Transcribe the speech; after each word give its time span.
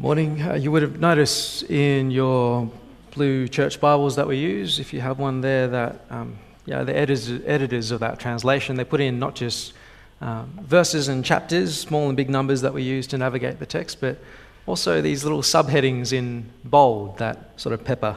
Morning. 0.00 0.40
Uh, 0.40 0.54
you 0.54 0.72
would 0.72 0.80
have 0.80 0.98
noticed 0.98 1.64
in 1.64 2.10
your 2.10 2.70
blue 3.10 3.46
church 3.48 3.78
Bibles 3.82 4.16
that 4.16 4.26
we 4.26 4.38
use, 4.38 4.78
if 4.78 4.94
you 4.94 5.00
have 5.02 5.18
one 5.18 5.42
there, 5.42 5.68
that 5.68 6.06
um, 6.08 6.38
yeah, 6.64 6.84
the 6.84 6.96
editors, 6.96 7.30
editors 7.44 7.90
of 7.90 8.00
that 8.00 8.18
translation, 8.18 8.76
they 8.76 8.84
put 8.84 9.02
in 9.02 9.18
not 9.18 9.34
just 9.34 9.74
um, 10.22 10.58
verses 10.62 11.08
and 11.08 11.22
chapters, 11.22 11.78
small 11.78 12.08
and 12.08 12.16
big 12.16 12.30
numbers 12.30 12.62
that 12.62 12.72
we 12.72 12.82
use 12.82 13.06
to 13.08 13.18
navigate 13.18 13.58
the 13.58 13.66
text, 13.66 14.00
but 14.00 14.16
also 14.64 15.02
these 15.02 15.22
little 15.22 15.42
subheadings 15.42 16.14
in 16.14 16.48
bold 16.64 17.18
that 17.18 17.50
sort 17.60 17.74
of 17.74 17.84
pepper 17.84 18.16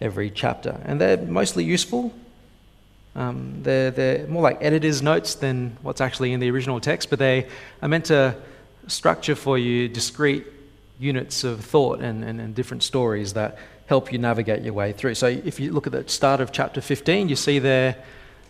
every 0.00 0.30
chapter. 0.30 0.80
And 0.86 0.98
they're 0.98 1.18
mostly 1.18 1.62
useful. 1.62 2.10
Um, 3.14 3.58
they're, 3.62 3.90
they're 3.90 4.26
more 4.28 4.42
like 4.42 4.56
editor's 4.62 5.02
notes 5.02 5.34
than 5.34 5.76
what's 5.82 6.00
actually 6.00 6.32
in 6.32 6.40
the 6.40 6.50
original 6.50 6.80
text, 6.80 7.10
but 7.10 7.18
they 7.18 7.48
are 7.82 7.88
meant 7.88 8.06
to 8.06 8.34
structure 8.86 9.34
for 9.34 9.58
you 9.58 9.90
discrete 9.90 10.46
units 10.98 11.44
of 11.44 11.64
thought 11.64 12.00
and, 12.00 12.24
and, 12.24 12.40
and 12.40 12.54
different 12.54 12.82
stories 12.82 13.34
that 13.34 13.58
help 13.86 14.12
you 14.12 14.18
navigate 14.18 14.62
your 14.62 14.74
way 14.74 14.92
through. 14.92 15.14
So 15.14 15.26
if 15.26 15.58
you 15.60 15.72
look 15.72 15.86
at 15.86 15.92
the 15.92 16.08
start 16.08 16.40
of 16.40 16.52
chapter 16.52 16.80
15, 16.80 17.28
you 17.28 17.36
see 17.36 17.58
there 17.58 17.96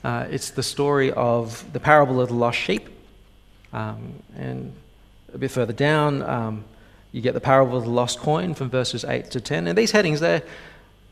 uh, 0.05 0.27
it's 0.31 0.51
the 0.51 0.63
story 0.63 1.13
of 1.13 1.71
the 1.73 1.81
parable 1.81 2.21
of 2.21 2.29
the 2.29 2.35
lost 2.35 2.59
sheep. 2.59 2.89
Um, 3.73 4.23
and 4.37 4.73
a 5.35 5.39
bit 5.39 5.51
further 5.51 5.73
down, 5.73 6.23
um, 6.23 6.65
you 7.13 7.21
get 7.21 7.35
the 7.35 7.41
parable 7.41 7.77
of 7.77 7.85
the 7.85 7.91
lost 7.91 8.19
coin 8.19 8.55
from 8.55 8.71
verses 8.71 9.05
8 9.05 9.31
to 9.33 9.41
10. 9.41 9.67
And 9.67 9.77
these 9.77 9.91
headings, 9.91 10.21
they're, 10.21 10.43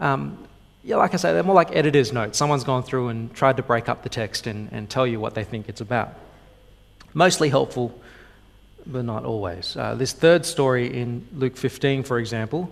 um, 0.01 0.39
yeah, 0.85 0.97
like 0.97 1.15
I 1.15 1.17
say, 1.17 1.33
they're 1.33 1.43
more 1.43 1.55
like 1.55 1.75
editor's 1.75 2.13
notes. 2.13 2.39
Someone's 2.39 2.65
gone 2.65 2.83
through 2.83 3.09
and 3.09 3.35
tried 3.35 3.57
to 3.57 3.63
break 3.63 3.89
up 3.89 4.03
the 4.03 4.09
text 4.09 4.47
and, 4.47 4.71
and 4.73 4.89
tell 4.89 5.07
you 5.07 5.21
what 5.21 5.35
they 5.35 5.45
think 5.45 5.69
it's 5.69 5.81
about. 5.81 6.15
Mostly 7.13 7.49
helpful 7.49 7.99
but 8.87 9.05
not 9.05 9.25
always. 9.25 9.77
Uh, 9.77 9.95
this 9.95 10.13
third 10.13 10.47
story 10.47 10.93
in 10.93 11.27
Luke 11.35 11.57
15, 11.57 12.05
for 12.05 12.19
example, 12.19 12.71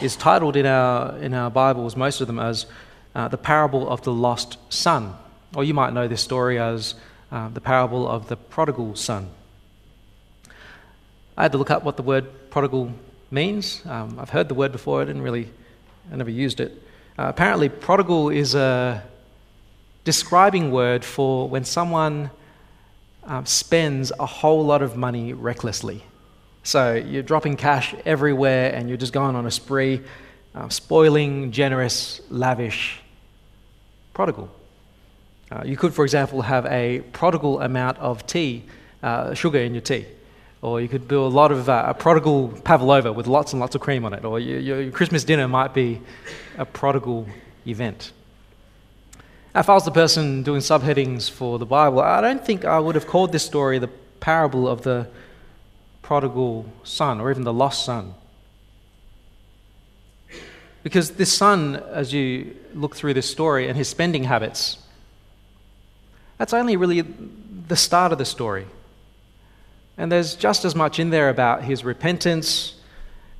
is 0.00 0.16
titled 0.16 0.56
in 0.56 0.66
our, 0.66 1.16
in 1.18 1.34
our 1.34 1.50
Bibles, 1.50 1.96
most 1.96 2.20
of 2.20 2.26
them, 2.26 2.38
as 2.38 2.66
uh, 3.14 3.28
the 3.28 3.36
parable 3.36 3.88
of 3.88 4.02
the 4.02 4.12
lost 4.12 4.58
son. 4.68 5.14
Or 5.54 5.64
you 5.64 5.74
might 5.74 5.92
know 5.92 6.08
this 6.08 6.22
story 6.22 6.58
as 6.58 6.94
uh, 7.32 7.48
the 7.48 7.60
parable 7.60 8.08
of 8.08 8.28
the 8.28 8.36
prodigal 8.36 8.96
son. 8.96 9.28
I 11.36 11.42
had 11.42 11.52
to 11.52 11.58
look 11.58 11.70
up 11.70 11.84
what 11.84 11.96
the 11.96 12.02
word 12.02 12.50
prodigal 12.50 12.92
means. 13.30 13.82
Um, 13.86 14.18
I've 14.18 14.30
heard 14.30 14.48
the 14.48 14.54
word 14.54 14.72
before, 14.72 15.02
I 15.02 15.04
didn't 15.04 15.22
really, 15.22 15.50
I 16.12 16.16
never 16.16 16.30
used 16.30 16.60
it. 16.60 16.72
Uh, 17.18 17.26
apparently, 17.28 17.68
prodigal 17.68 18.30
is 18.30 18.54
a 18.54 19.02
describing 20.04 20.70
word 20.70 21.04
for 21.04 21.48
when 21.48 21.64
someone 21.64 22.30
um, 23.28 23.46
spends 23.46 24.10
a 24.18 24.26
whole 24.26 24.64
lot 24.64 24.82
of 24.82 24.96
money 24.96 25.34
recklessly. 25.34 26.02
So 26.62 26.94
you're 26.94 27.22
dropping 27.22 27.56
cash 27.56 27.94
everywhere 28.04 28.74
and 28.74 28.88
you're 28.88 28.98
just 28.98 29.12
going 29.12 29.36
on 29.36 29.46
a 29.46 29.50
spree, 29.50 30.00
uh, 30.54 30.68
spoiling, 30.70 31.52
generous, 31.52 32.20
lavish, 32.30 33.00
prodigal. 34.14 34.50
Uh, 35.52 35.62
you 35.64 35.76
could, 35.76 35.94
for 35.94 36.04
example, 36.04 36.42
have 36.42 36.66
a 36.66 37.00
prodigal 37.12 37.60
amount 37.60 37.98
of 37.98 38.26
tea, 38.26 38.64
uh, 39.02 39.34
sugar 39.34 39.58
in 39.58 39.74
your 39.74 39.82
tea. 39.82 40.06
Or 40.60 40.80
you 40.80 40.88
could 40.88 41.06
do 41.06 41.24
a 41.24 41.28
lot 41.28 41.52
of 41.52 41.68
uh, 41.68 41.84
a 41.86 41.94
prodigal 41.94 42.48
pavlova 42.64 43.12
with 43.12 43.26
lots 43.26 43.52
and 43.52 43.60
lots 43.60 43.74
of 43.74 43.80
cream 43.80 44.04
on 44.04 44.12
it. 44.12 44.24
Or 44.24 44.40
your, 44.40 44.58
your 44.58 44.90
Christmas 44.90 45.22
dinner 45.22 45.46
might 45.46 45.72
be 45.72 46.00
a 46.56 46.64
prodigal 46.64 47.26
event. 47.66 48.12
If 49.54 49.68
I 49.68 49.74
was 49.74 49.84
the 49.84 49.90
person 49.90 50.42
doing 50.42 50.60
subheadings 50.60 51.30
for 51.30 51.58
the 51.58 51.66
Bible, 51.66 52.00
I 52.00 52.20
don't 52.20 52.44
think 52.44 52.64
I 52.64 52.78
would 52.78 52.94
have 52.94 53.06
called 53.06 53.32
this 53.32 53.44
story 53.44 53.78
the 53.78 53.88
parable 54.20 54.68
of 54.68 54.82
the 54.82 55.08
prodigal 56.02 56.66
son 56.84 57.20
or 57.20 57.30
even 57.30 57.44
the 57.44 57.52
lost 57.52 57.84
son. 57.84 58.14
Because 60.82 61.12
this 61.12 61.32
son, 61.32 61.76
as 61.92 62.12
you 62.12 62.56
look 62.74 62.94
through 62.94 63.14
this 63.14 63.28
story 63.28 63.68
and 63.68 63.76
his 63.76 63.88
spending 63.88 64.24
habits, 64.24 64.78
that's 66.36 66.52
only 66.52 66.76
really 66.76 67.00
the 67.00 67.76
start 67.76 68.12
of 68.12 68.18
the 68.18 68.24
story. 68.24 68.66
And 69.96 70.12
there's 70.12 70.34
just 70.34 70.64
as 70.64 70.74
much 70.74 70.98
in 70.98 71.10
there 71.10 71.30
about 71.30 71.64
his 71.64 71.84
repentance 71.84 72.74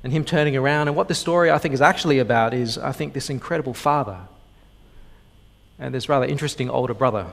and 0.03 0.11
him 0.11 0.25
turning 0.25 0.57
around. 0.57 0.87
And 0.87 0.97
what 0.97 1.07
the 1.07 1.15
story, 1.15 1.49
I 1.49 1.59
think, 1.59 1.73
is 1.73 1.81
actually 1.81 2.19
about 2.19 2.53
is, 2.53 2.77
I 2.77 2.91
think, 2.91 3.13
this 3.13 3.29
incredible 3.29 3.73
father 3.73 4.19
and 5.79 5.93
this 5.93 6.09
rather 6.09 6.25
interesting 6.25 6.69
older 6.69 6.93
brother. 6.93 7.27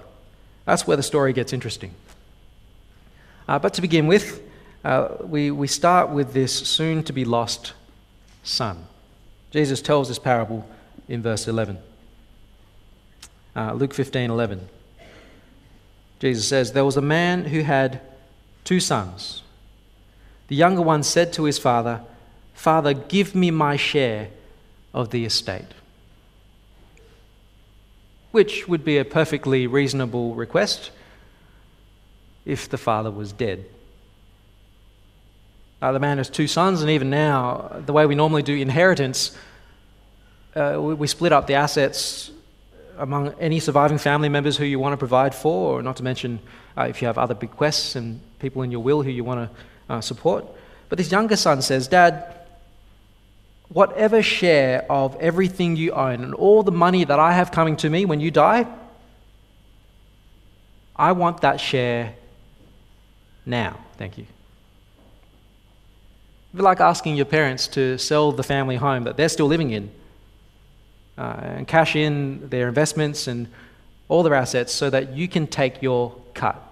That's 0.65 0.87
where 0.87 0.97
the 0.97 1.03
story 1.03 1.33
gets 1.33 1.53
interesting. 1.53 1.95
Uh, 3.49 3.59
but 3.59 3.75
to 3.75 3.83
begin 3.83 4.07
with, 4.07 4.43
uh, 4.85 5.09
we, 5.21 5.51
we 5.51 5.67
start 5.67 6.11
with 6.11 6.33
this 6.33 6.53
soon 6.53 7.03
to 7.05 7.13
be 7.13 7.25
lost 7.25 7.73
son. 8.43 8.87
Jesus 9.51 9.81
tells 9.81 10.09
this 10.09 10.19
parable 10.19 10.69
in 11.09 11.23
verse 11.23 11.49
11. 11.49 11.79
Uh, 13.55 13.73
Luke 13.73 13.95
15 13.95 14.31
11. 14.31 14.69
Jesus 16.19 16.47
says, 16.47 16.73
There 16.73 16.85
was 16.85 16.97
a 16.97 17.03
man 17.03 17.45
who 17.45 17.61
had 17.61 18.01
two 18.65 18.81
sons. 18.81 19.43
The 20.49 20.57
younger 20.57 20.83
one 20.83 21.03
said 21.03 21.33
to 21.35 21.45
his 21.45 21.59
father, 21.59 22.03
Father, 22.55 22.95
give 22.95 23.35
me 23.35 23.51
my 23.51 23.77
share 23.77 24.29
of 24.95 25.11
the 25.11 25.25
estate 25.25 25.67
which 28.37 28.69
would 28.69 28.85
be 28.85 28.99
a 28.99 29.05
perfectly 29.05 29.67
reasonable 29.67 30.35
request 30.35 30.91
if 32.45 32.69
the 32.69 32.77
father 32.77 33.11
was 33.11 33.33
dead. 33.33 33.65
Uh, 35.81 35.91
the 35.93 35.99
man 35.99 36.19
has 36.19 36.29
two 36.29 36.47
sons, 36.47 36.83
and 36.83 36.91
even 36.91 37.09
now, 37.09 37.81
the 37.87 37.95
way 37.95 38.05
we 38.05 38.15
normally 38.15 38.43
do 38.43 38.55
inheritance, 38.55 39.35
uh, 40.55 40.77
we, 40.79 40.93
we, 40.93 41.07
split 41.07 41.33
up 41.33 41.47
the 41.47 41.55
assets 41.55 42.31
among 42.99 43.33
any 43.41 43.59
surviving 43.59 43.97
family 43.97 44.29
members 44.29 44.59
who 44.59 44.67
you 44.67 44.79
want 44.79 44.93
to 44.93 44.99
provide 44.99 45.35
for, 45.35 45.79
or 45.79 45.83
not 45.83 45.97
to 45.97 46.03
mention 46.03 46.39
uh, 46.77 46.83
if 46.83 47.01
you 47.01 47.07
have 47.07 47.17
other 47.17 47.35
bequests 47.35 47.97
and 47.97 48.21
people 48.39 48.61
in 48.61 48.71
your 48.71 48.83
will 48.83 49.03
who 49.03 49.11
you 49.11 49.25
want 49.25 49.49
to 49.49 49.95
uh, 49.95 50.03
support. 50.03 50.45
But 50.91 50.99
this 50.99 51.11
younger 51.11 51.37
son 51.37 51.63
says, 51.63 51.89
Dad, 51.89 52.36
whatever 53.69 54.23
share 54.23 54.87
of 54.91 55.17
everything 55.17 55.77
you 55.77 55.93
own 55.93 56.23
and 56.23 56.35
all 56.35 56.63
the 56.63 56.73
money 56.73 57.05
that 57.05 57.19
I 57.19 57.33
have 57.33 57.51
coming 57.51 57.77
to 57.79 57.91
me 57.91 58.05
when 58.05 58.21
you 58.21 58.31
die, 58.31 58.67
I 60.95 61.13
want 61.13 61.41
that 61.43 61.61
share 61.61 62.15
now. 63.45 63.79
Thank 63.99 64.19
you. 64.19 64.25
It'd 66.51 66.59
be 66.59 66.63
like 66.63 66.81
asking 66.81 67.17
your 67.17 67.27
parents 67.27 67.69
to 67.69 67.99
sell 67.99 68.33
the 68.33 68.43
family 68.43 68.77
home 68.77 69.05
that 69.05 69.17
they're 69.17 69.29
still 69.29 69.47
living 69.47 69.73
in 69.73 69.91
uh, 71.19 71.37
and 71.43 71.69
cash 71.69 71.97
in 71.97 72.49
their 72.49 72.69
investments 72.69 73.27
and 73.27 73.49
all 74.09 74.23
their 74.23 74.35
assets 74.35 74.73
so 74.73 74.89
that 74.89 75.15
you 75.15 75.29
can 75.29 75.47
take 75.47 75.83
your 75.83 76.15
cut. 76.35 76.63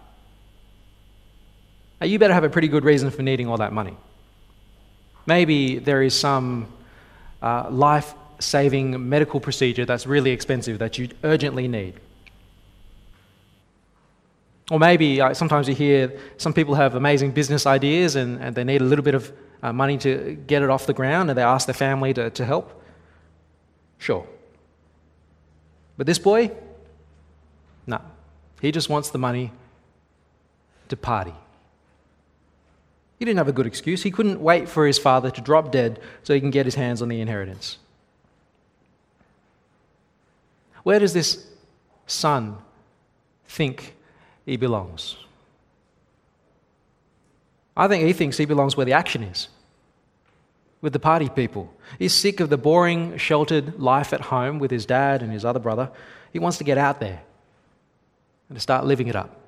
Now, 2.00 2.06
you 2.06 2.18
better 2.18 2.34
have 2.34 2.44
a 2.44 2.50
pretty 2.50 2.68
good 2.68 2.84
reason 2.84 3.10
for 3.10 3.22
needing 3.22 3.48
all 3.48 3.58
that 3.58 3.72
money. 3.72 3.96
Maybe 5.26 5.78
there 5.78 6.02
is 6.02 6.18
some 6.18 6.68
uh, 7.44 7.68
life 7.70 8.14
saving 8.38 9.08
medical 9.08 9.38
procedure 9.38 9.84
that's 9.84 10.06
really 10.06 10.30
expensive 10.30 10.78
that 10.78 10.98
you 10.98 11.08
urgently 11.22 11.68
need. 11.68 11.94
Or 14.70 14.78
maybe 14.78 15.20
uh, 15.20 15.34
sometimes 15.34 15.68
you 15.68 15.74
hear 15.74 16.18
some 16.38 16.54
people 16.54 16.74
have 16.74 16.94
amazing 16.94 17.32
business 17.32 17.66
ideas 17.66 18.16
and, 18.16 18.40
and 18.40 18.56
they 18.56 18.64
need 18.64 18.80
a 18.80 18.84
little 18.84 19.04
bit 19.04 19.14
of 19.14 19.30
uh, 19.62 19.72
money 19.74 19.98
to 19.98 20.38
get 20.46 20.62
it 20.62 20.70
off 20.70 20.86
the 20.86 20.94
ground 20.94 21.28
and 21.28 21.38
they 21.38 21.42
ask 21.42 21.66
their 21.66 21.74
family 21.74 22.14
to, 22.14 22.30
to 22.30 22.44
help. 22.46 22.82
Sure. 23.98 24.26
But 25.98 26.06
this 26.06 26.18
boy, 26.18 26.50
no. 27.86 28.00
He 28.62 28.72
just 28.72 28.88
wants 28.88 29.10
the 29.10 29.18
money 29.18 29.52
to 30.88 30.96
party. 30.96 31.34
He 33.24 33.30
didn't 33.30 33.38
have 33.38 33.48
a 33.48 33.52
good 33.52 33.66
excuse. 33.66 34.02
He 34.02 34.10
couldn't 34.10 34.38
wait 34.38 34.68
for 34.68 34.86
his 34.86 34.98
father 34.98 35.30
to 35.30 35.40
drop 35.40 35.72
dead 35.72 35.98
so 36.24 36.34
he 36.34 36.40
can 36.40 36.50
get 36.50 36.66
his 36.66 36.74
hands 36.74 37.00
on 37.00 37.08
the 37.08 37.22
inheritance. 37.22 37.78
Where 40.82 40.98
does 40.98 41.14
this 41.14 41.46
son 42.06 42.58
think 43.46 43.94
he 44.44 44.58
belongs? 44.58 45.16
I 47.74 47.88
think 47.88 48.04
he 48.04 48.12
thinks 48.12 48.36
he 48.36 48.44
belongs 48.44 48.76
where 48.76 48.84
the 48.84 48.92
action 48.92 49.22
is, 49.22 49.48
with 50.82 50.92
the 50.92 50.98
party 50.98 51.30
people. 51.30 51.72
He's 51.98 52.12
sick 52.12 52.40
of 52.40 52.50
the 52.50 52.58
boring, 52.58 53.16
sheltered 53.16 53.80
life 53.80 54.12
at 54.12 54.20
home 54.20 54.58
with 54.58 54.70
his 54.70 54.84
dad 54.84 55.22
and 55.22 55.32
his 55.32 55.46
other 55.46 55.60
brother. 55.60 55.90
He 56.30 56.38
wants 56.38 56.58
to 56.58 56.64
get 56.64 56.76
out 56.76 57.00
there 57.00 57.22
and 58.50 58.56
to 58.56 58.60
start 58.60 58.84
living 58.84 59.06
it 59.06 59.16
up. 59.16 59.43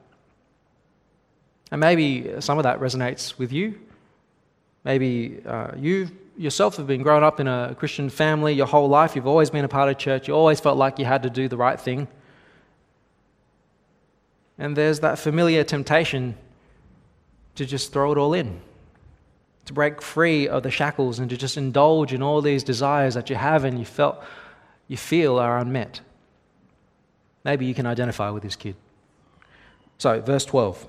And 1.70 1.80
maybe 1.80 2.40
some 2.40 2.58
of 2.58 2.64
that 2.64 2.80
resonates 2.80 3.38
with 3.38 3.52
you. 3.52 3.78
Maybe 4.84 5.40
uh, 5.44 5.72
you 5.76 6.10
yourself 6.36 6.76
have 6.76 6.86
been 6.86 7.02
growing 7.02 7.24
up 7.24 7.40
in 7.40 7.48
a 7.48 7.74
Christian 7.78 8.10
family 8.10 8.52
your 8.52 8.66
whole 8.66 8.88
life. 8.88 9.16
You've 9.16 9.26
always 9.26 9.50
been 9.50 9.64
a 9.64 9.68
part 9.68 9.88
of 9.88 9.98
church. 9.98 10.28
You 10.28 10.34
always 10.34 10.60
felt 10.60 10.76
like 10.76 10.98
you 10.98 11.04
had 11.04 11.22
to 11.22 11.30
do 11.30 11.48
the 11.48 11.56
right 11.56 11.80
thing. 11.80 12.08
And 14.58 14.76
there's 14.76 15.00
that 15.00 15.18
familiar 15.18 15.64
temptation 15.64 16.36
to 17.56 17.66
just 17.66 17.92
throw 17.92 18.12
it 18.12 18.18
all 18.18 18.34
in, 18.34 18.60
to 19.64 19.72
break 19.72 20.00
free 20.02 20.46
of 20.46 20.62
the 20.62 20.70
shackles 20.70 21.18
and 21.18 21.28
to 21.30 21.36
just 21.36 21.56
indulge 21.56 22.12
in 22.12 22.22
all 22.22 22.40
these 22.40 22.62
desires 22.62 23.14
that 23.14 23.30
you 23.30 23.36
have 23.36 23.64
and 23.64 23.78
you 23.78 23.84
felt 23.84 24.22
you 24.88 24.96
feel 24.96 25.38
are 25.38 25.58
unmet. 25.58 26.00
Maybe 27.44 27.66
you 27.66 27.74
can 27.74 27.86
identify 27.86 28.30
with 28.30 28.42
this 28.42 28.56
kid. 28.56 28.76
So, 29.98 30.20
verse 30.20 30.44
12. 30.44 30.86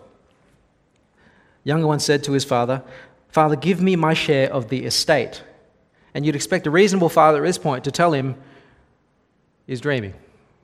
Younger 1.68 1.88
one 1.88 2.00
said 2.00 2.24
to 2.24 2.32
his 2.32 2.46
father, 2.46 2.82
Father, 3.28 3.58
give 3.58 3.82
me 3.82 3.98
my 3.98 4.14
share 4.14 4.50
of 4.54 4.70
the 4.70 4.86
estate. 4.86 5.44
And 6.14 6.26
you'd 6.26 6.34
expect 6.34 6.66
a 6.66 6.72
reasonable 6.72 7.10
father 7.10 7.44
at 7.44 7.46
this 7.46 7.58
point 7.58 7.84
to 7.84 7.92
tell 7.92 8.14
him 8.14 8.38
he's 9.66 9.82
dreaming. 9.82 10.14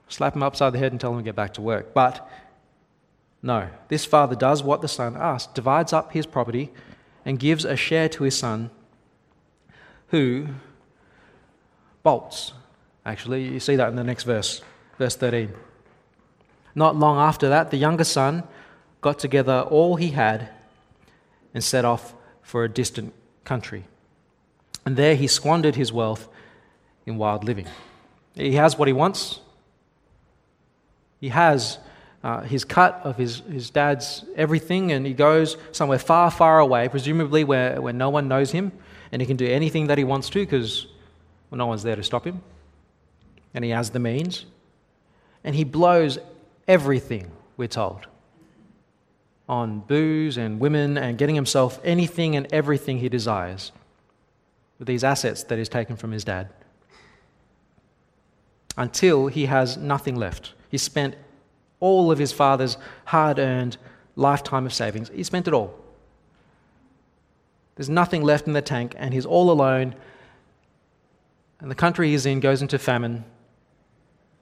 Slap 0.07 0.33
him 0.33 0.43
upside 0.43 0.71
the 0.71 0.79
head 0.79 0.93
and 0.93 1.01
tell 1.01 1.11
him 1.11 1.17
to 1.17 1.23
get 1.23 1.35
back 1.35 1.55
to 1.55 1.61
work. 1.61 1.93
But 1.93 2.25
no, 3.41 3.67
this 3.89 4.05
father 4.05 4.33
does 4.33 4.63
what 4.63 4.81
the 4.81 4.87
son 4.87 5.17
asked, 5.19 5.55
divides 5.55 5.91
up 5.91 6.13
his 6.13 6.25
property 6.25 6.71
and 7.25 7.37
gives 7.37 7.65
a 7.65 7.75
share 7.75 8.07
to 8.07 8.23
his 8.23 8.37
son, 8.37 8.69
who 10.07 10.47
bolts. 12.01 12.53
Actually, 13.05 13.43
you 13.43 13.59
see 13.59 13.75
that 13.75 13.89
in 13.89 13.97
the 13.97 14.05
next 14.05 14.23
verse, 14.23 14.61
verse 14.97 15.17
13. 15.17 15.51
Not 16.75 16.95
long 16.95 17.17
after 17.17 17.49
that, 17.49 17.71
the 17.71 17.77
younger 17.77 18.05
son 18.05 18.43
got 19.01 19.19
together 19.19 19.67
all 19.69 19.97
he 19.97 20.11
had 20.11 20.49
and 21.53 21.63
set 21.63 21.85
off 21.85 22.13
for 22.41 22.63
a 22.63 22.69
distant 22.69 23.13
country. 23.43 23.85
And 24.85 24.97
there 24.97 25.15
he 25.15 25.27
squandered 25.27 25.75
his 25.75 25.93
wealth 25.93 26.27
in 27.05 27.17
wild 27.17 27.43
living. 27.43 27.67
He 28.35 28.55
has 28.55 28.77
what 28.77 28.87
he 28.87 28.93
wants. 28.93 29.39
He 31.21 31.29
has 31.29 31.77
uh, 32.23 32.41
his 32.41 32.63
cut 32.63 33.01
of 33.03 33.17
his, 33.17 33.39
his 33.49 33.69
dad's 33.69 34.25
everything, 34.35 34.91
and 34.91 35.05
he 35.05 35.13
goes 35.13 35.57
somewhere 35.71 35.99
far, 35.99 36.31
far 36.31 36.59
away, 36.59 36.87
presumably 36.89 37.43
where, 37.43 37.81
where 37.81 37.93
no 37.93 38.09
one 38.09 38.27
knows 38.27 38.51
him, 38.51 38.71
and 39.11 39.21
he 39.21 39.25
can 39.25 39.37
do 39.37 39.47
anything 39.47 39.87
that 39.87 39.97
he 39.97 40.03
wants 40.03 40.29
to 40.29 40.39
because 40.39 40.87
well, 41.49 41.57
no 41.57 41.67
one's 41.67 41.83
there 41.83 41.95
to 41.95 42.03
stop 42.03 42.25
him. 42.25 42.41
And 43.53 43.63
he 43.63 43.71
has 43.71 43.91
the 43.91 43.99
means. 43.99 44.45
And 45.43 45.55
he 45.55 45.63
blows 45.63 46.17
everything, 46.67 47.29
we're 47.57 47.67
told, 47.67 48.07
on 49.47 49.79
booze 49.81 50.37
and 50.37 50.59
women 50.59 50.97
and 50.97 51.17
getting 51.17 51.35
himself 51.35 51.79
anything 51.83 52.35
and 52.35 52.51
everything 52.53 52.99
he 52.99 53.09
desires 53.09 53.71
with 54.79 54.87
these 54.87 55.03
assets 55.03 55.43
that 55.43 55.57
he's 55.57 55.69
taken 55.69 55.95
from 55.95 56.11
his 56.11 56.23
dad 56.23 56.49
until 58.77 59.27
he 59.27 59.45
has 59.45 59.77
nothing 59.77 60.15
left. 60.15 60.53
He 60.69 60.77
spent 60.77 61.15
all 61.79 62.11
of 62.11 62.17
his 62.17 62.31
father's 62.31 62.77
hard 63.05 63.39
earned 63.39 63.77
lifetime 64.15 64.65
of 64.65 64.73
savings. 64.73 65.09
He 65.13 65.23
spent 65.23 65.47
it 65.47 65.53
all. 65.53 65.73
There's 67.75 67.89
nothing 67.89 68.21
left 68.21 68.47
in 68.47 68.53
the 68.53 68.61
tank, 68.61 68.95
and 68.97 69.13
he's 69.13 69.25
all 69.25 69.51
alone. 69.51 69.95
And 71.59 71.71
the 71.71 71.75
country 71.75 72.11
he's 72.11 72.25
in 72.25 72.39
goes 72.39 72.61
into 72.61 72.77
famine 72.77 73.25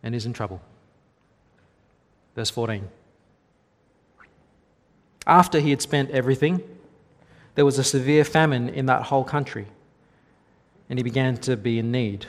and 0.04 0.14
is 0.14 0.26
in 0.26 0.34
trouble. 0.34 0.62
Verse 2.36 2.50
14. 2.50 2.88
After 5.28 5.60
he 5.60 5.70
had 5.70 5.82
spent 5.82 6.12
everything, 6.12 6.64
there 7.56 7.66
was 7.66 7.78
a 7.78 7.84
severe 7.84 8.24
famine 8.24 8.70
in 8.70 8.86
that 8.88 9.04
whole 9.04 9.24
country, 9.24 9.68
and 10.90 10.98
he 10.98 11.04
began 11.04 11.38
to 11.38 11.56
be 11.56 11.80
in 11.80 11.92
need. 11.92 12.28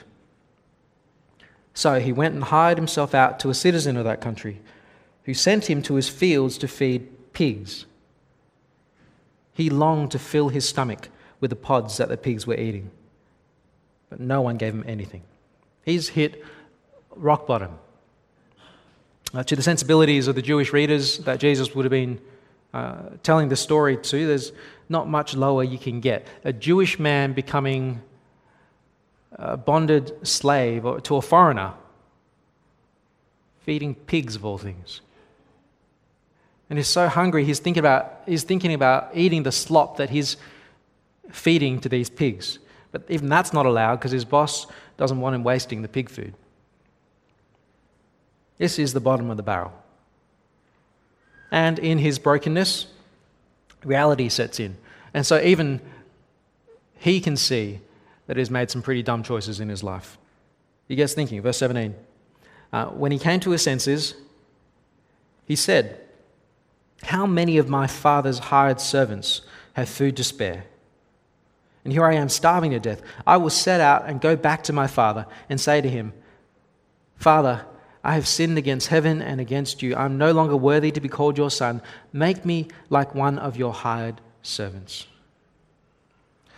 So 1.74 2.00
he 2.00 2.12
went 2.12 2.34
and 2.34 2.44
hired 2.44 2.76
himself 2.76 3.14
out 3.14 3.40
to 3.40 3.50
a 3.50 3.54
citizen 3.54 3.96
of 3.96 4.04
that 4.04 4.20
country, 4.20 4.60
who 5.24 5.34
sent 5.34 5.70
him 5.70 5.82
to 5.82 5.94
his 5.94 6.08
fields 6.08 6.58
to 6.58 6.68
feed 6.68 7.32
pigs. 7.32 7.86
He 9.54 9.70
longed 9.70 10.10
to 10.10 10.18
fill 10.18 10.48
his 10.48 10.68
stomach 10.68 11.08
with 11.40 11.50
the 11.50 11.56
pods 11.56 11.96
that 11.96 12.08
the 12.08 12.16
pigs 12.16 12.46
were 12.46 12.56
eating, 12.56 12.90
but 14.10 14.20
no 14.20 14.42
one 14.42 14.56
gave 14.56 14.74
him 14.74 14.84
anything. 14.86 15.22
He's 15.84 16.10
hit 16.10 16.44
rock 17.14 17.46
bottom. 17.46 17.78
Uh, 19.34 19.42
to 19.42 19.56
the 19.56 19.62
sensibilities 19.62 20.28
of 20.28 20.34
the 20.34 20.42
Jewish 20.42 20.74
readers 20.74 21.18
that 21.18 21.40
Jesus 21.40 21.74
would 21.74 21.86
have 21.86 21.90
been 21.90 22.20
uh, 22.72 23.02
telling 23.22 23.48
the 23.48 23.56
story 23.56 23.96
to, 23.96 24.26
there's 24.26 24.52
not 24.88 25.08
much 25.08 25.34
lower 25.34 25.62
you 25.62 25.78
can 25.78 26.00
get. 26.00 26.26
A 26.44 26.52
Jewish 26.52 26.98
man 26.98 27.32
becoming 27.32 28.00
a 29.32 29.56
bonded 29.56 30.26
slave 30.26 30.84
to 31.04 31.16
a 31.16 31.22
foreigner, 31.22 31.72
feeding 33.60 33.94
pigs 33.94 34.36
of 34.36 34.44
all 34.44 34.58
things. 34.58 35.00
And 36.69 36.78
he's 36.78 36.88
so 36.88 37.08
hungry, 37.08 37.44
he's 37.44 37.58
thinking 37.58 37.80
about, 37.80 38.22
he's 38.26 38.44
thinking 38.44 38.72
about 38.72 39.10
eating 39.14 39.42
the 39.42 39.52
slop 39.52 39.98
that 39.98 40.10
he's 40.10 40.36
feeding 41.30 41.80
to 41.80 41.88
these 41.88 42.08
pigs. 42.08 42.58
But 42.92 43.04
even 43.08 43.28
that's 43.28 43.52
not 43.52 43.66
allowed 43.66 43.96
because 43.96 44.12
his 44.12 44.24
boss 44.24 44.66
doesn't 44.96 45.20
want 45.20 45.34
him 45.34 45.44
wasting 45.44 45.82
the 45.82 45.88
pig 45.88 46.08
food. 46.08 46.34
This 48.58 48.78
is 48.78 48.92
the 48.92 49.00
bottom 49.00 49.30
of 49.30 49.36
the 49.36 49.42
barrel. 49.42 49.72
And 51.52 51.78
in 51.78 51.99
his 51.99 52.19
brokenness, 52.19 52.87
reality 53.84 54.28
sets 54.31 54.58
in. 54.58 54.76
And 55.14 55.25
so 55.25 55.40
even 55.40 55.82
he 56.96 57.20
can 57.20 57.37
see 57.37 57.81
that 58.26 58.38
he's 58.38 58.50
made 58.50 58.70
some 58.70 58.81
pretty 58.81 59.02
dumb 59.02 59.22
choices 59.22 59.60
in 59.60 59.69
his 59.69 59.82
life. 59.82 60.16
He 60.88 60.96
gets 60.96 61.12
thinking, 61.12 61.43
verse 61.43 61.58
17. 61.58 61.94
Uh, 62.72 62.87
when 62.87 63.12
he 63.12 63.19
came 63.19 63.38
to 63.40 63.50
his 63.50 63.62
senses, 63.62 64.14
he 65.46 65.54
said, 65.54 66.00
How 67.02 67.26
many 67.26 67.58
of 67.58 67.69
my 67.69 67.87
father's 67.87 68.38
hired 68.38 68.81
servants 68.81 69.43
have 69.75 69.90
food 69.90 70.16
to 70.16 70.25
spare? 70.25 70.64
And 71.84 71.93
here 71.93 72.06
I 72.06 72.14
am 72.14 72.31
starving 72.31 72.70
to 72.70 72.81
death. 72.81 73.02
I 73.26 73.37
will 73.37 73.50
set 73.50 73.81
out 73.81 74.05
and 74.06 74.20
go 74.20 74.37
back 74.37 74.62
to 74.64 74.72
my 74.72 74.87
father 74.87 75.26
and 75.50 75.60
say 75.60 75.81
to 75.82 75.88
him, 75.88 76.14
Father, 77.16 77.66
I 78.04 78.14
have 78.14 78.26
sinned 78.26 78.58
against 78.58 78.88
heaven 78.88 79.22
and 79.22 79.40
against 79.40 79.82
you. 79.82 79.94
I'm 79.94 80.19
no 80.19 80.32
longer 80.32 80.56
worthy 80.56 80.90
to 80.90 81.00
be 81.00 81.08
called 81.08 81.38
your 81.38 81.50
son. 81.50 81.81
Make 82.12 82.44
me 82.44 82.69
like 82.90 83.14
one 83.14 83.38
of 83.38 83.56
your 83.56 83.72
hired 83.72 84.20
servants. 84.43 85.06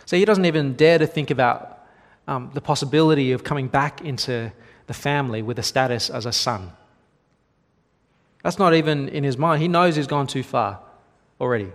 So 0.05 0.17
he 0.17 0.25
doesn't 0.25 0.45
even 0.45 0.73
dare 0.73 0.97
to 0.97 1.07
think 1.07 1.29
about 1.29 1.87
um, 2.27 2.51
the 2.53 2.61
possibility 2.61 3.31
of 3.31 3.43
coming 3.43 3.67
back 3.67 4.01
into 4.01 4.51
the 4.87 4.93
family 4.93 5.41
with 5.41 5.59
a 5.59 5.63
status 5.63 6.09
as 6.09 6.25
a 6.25 6.31
son. 6.31 6.71
That's 8.43 8.59
not 8.59 8.73
even 8.73 9.09
in 9.09 9.23
his 9.23 9.37
mind. 9.37 9.61
He 9.61 9.67
knows 9.67 9.95
he's 9.95 10.07
gone 10.07 10.27
too 10.27 10.43
far 10.43 10.79
already. 11.41 11.71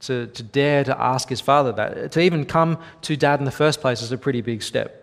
To, 0.00 0.26
to 0.26 0.42
dare 0.42 0.84
to 0.84 1.00
ask 1.00 1.28
his 1.28 1.40
father 1.40 1.72
that, 1.72 2.12
to 2.12 2.20
even 2.20 2.44
come 2.44 2.78
to 3.02 3.16
dad 3.16 3.38
in 3.38 3.46
the 3.46 3.50
first 3.50 3.80
place 3.80 4.02
is 4.02 4.12
a 4.12 4.18
pretty 4.18 4.42
big 4.42 4.62
step. 4.62 4.95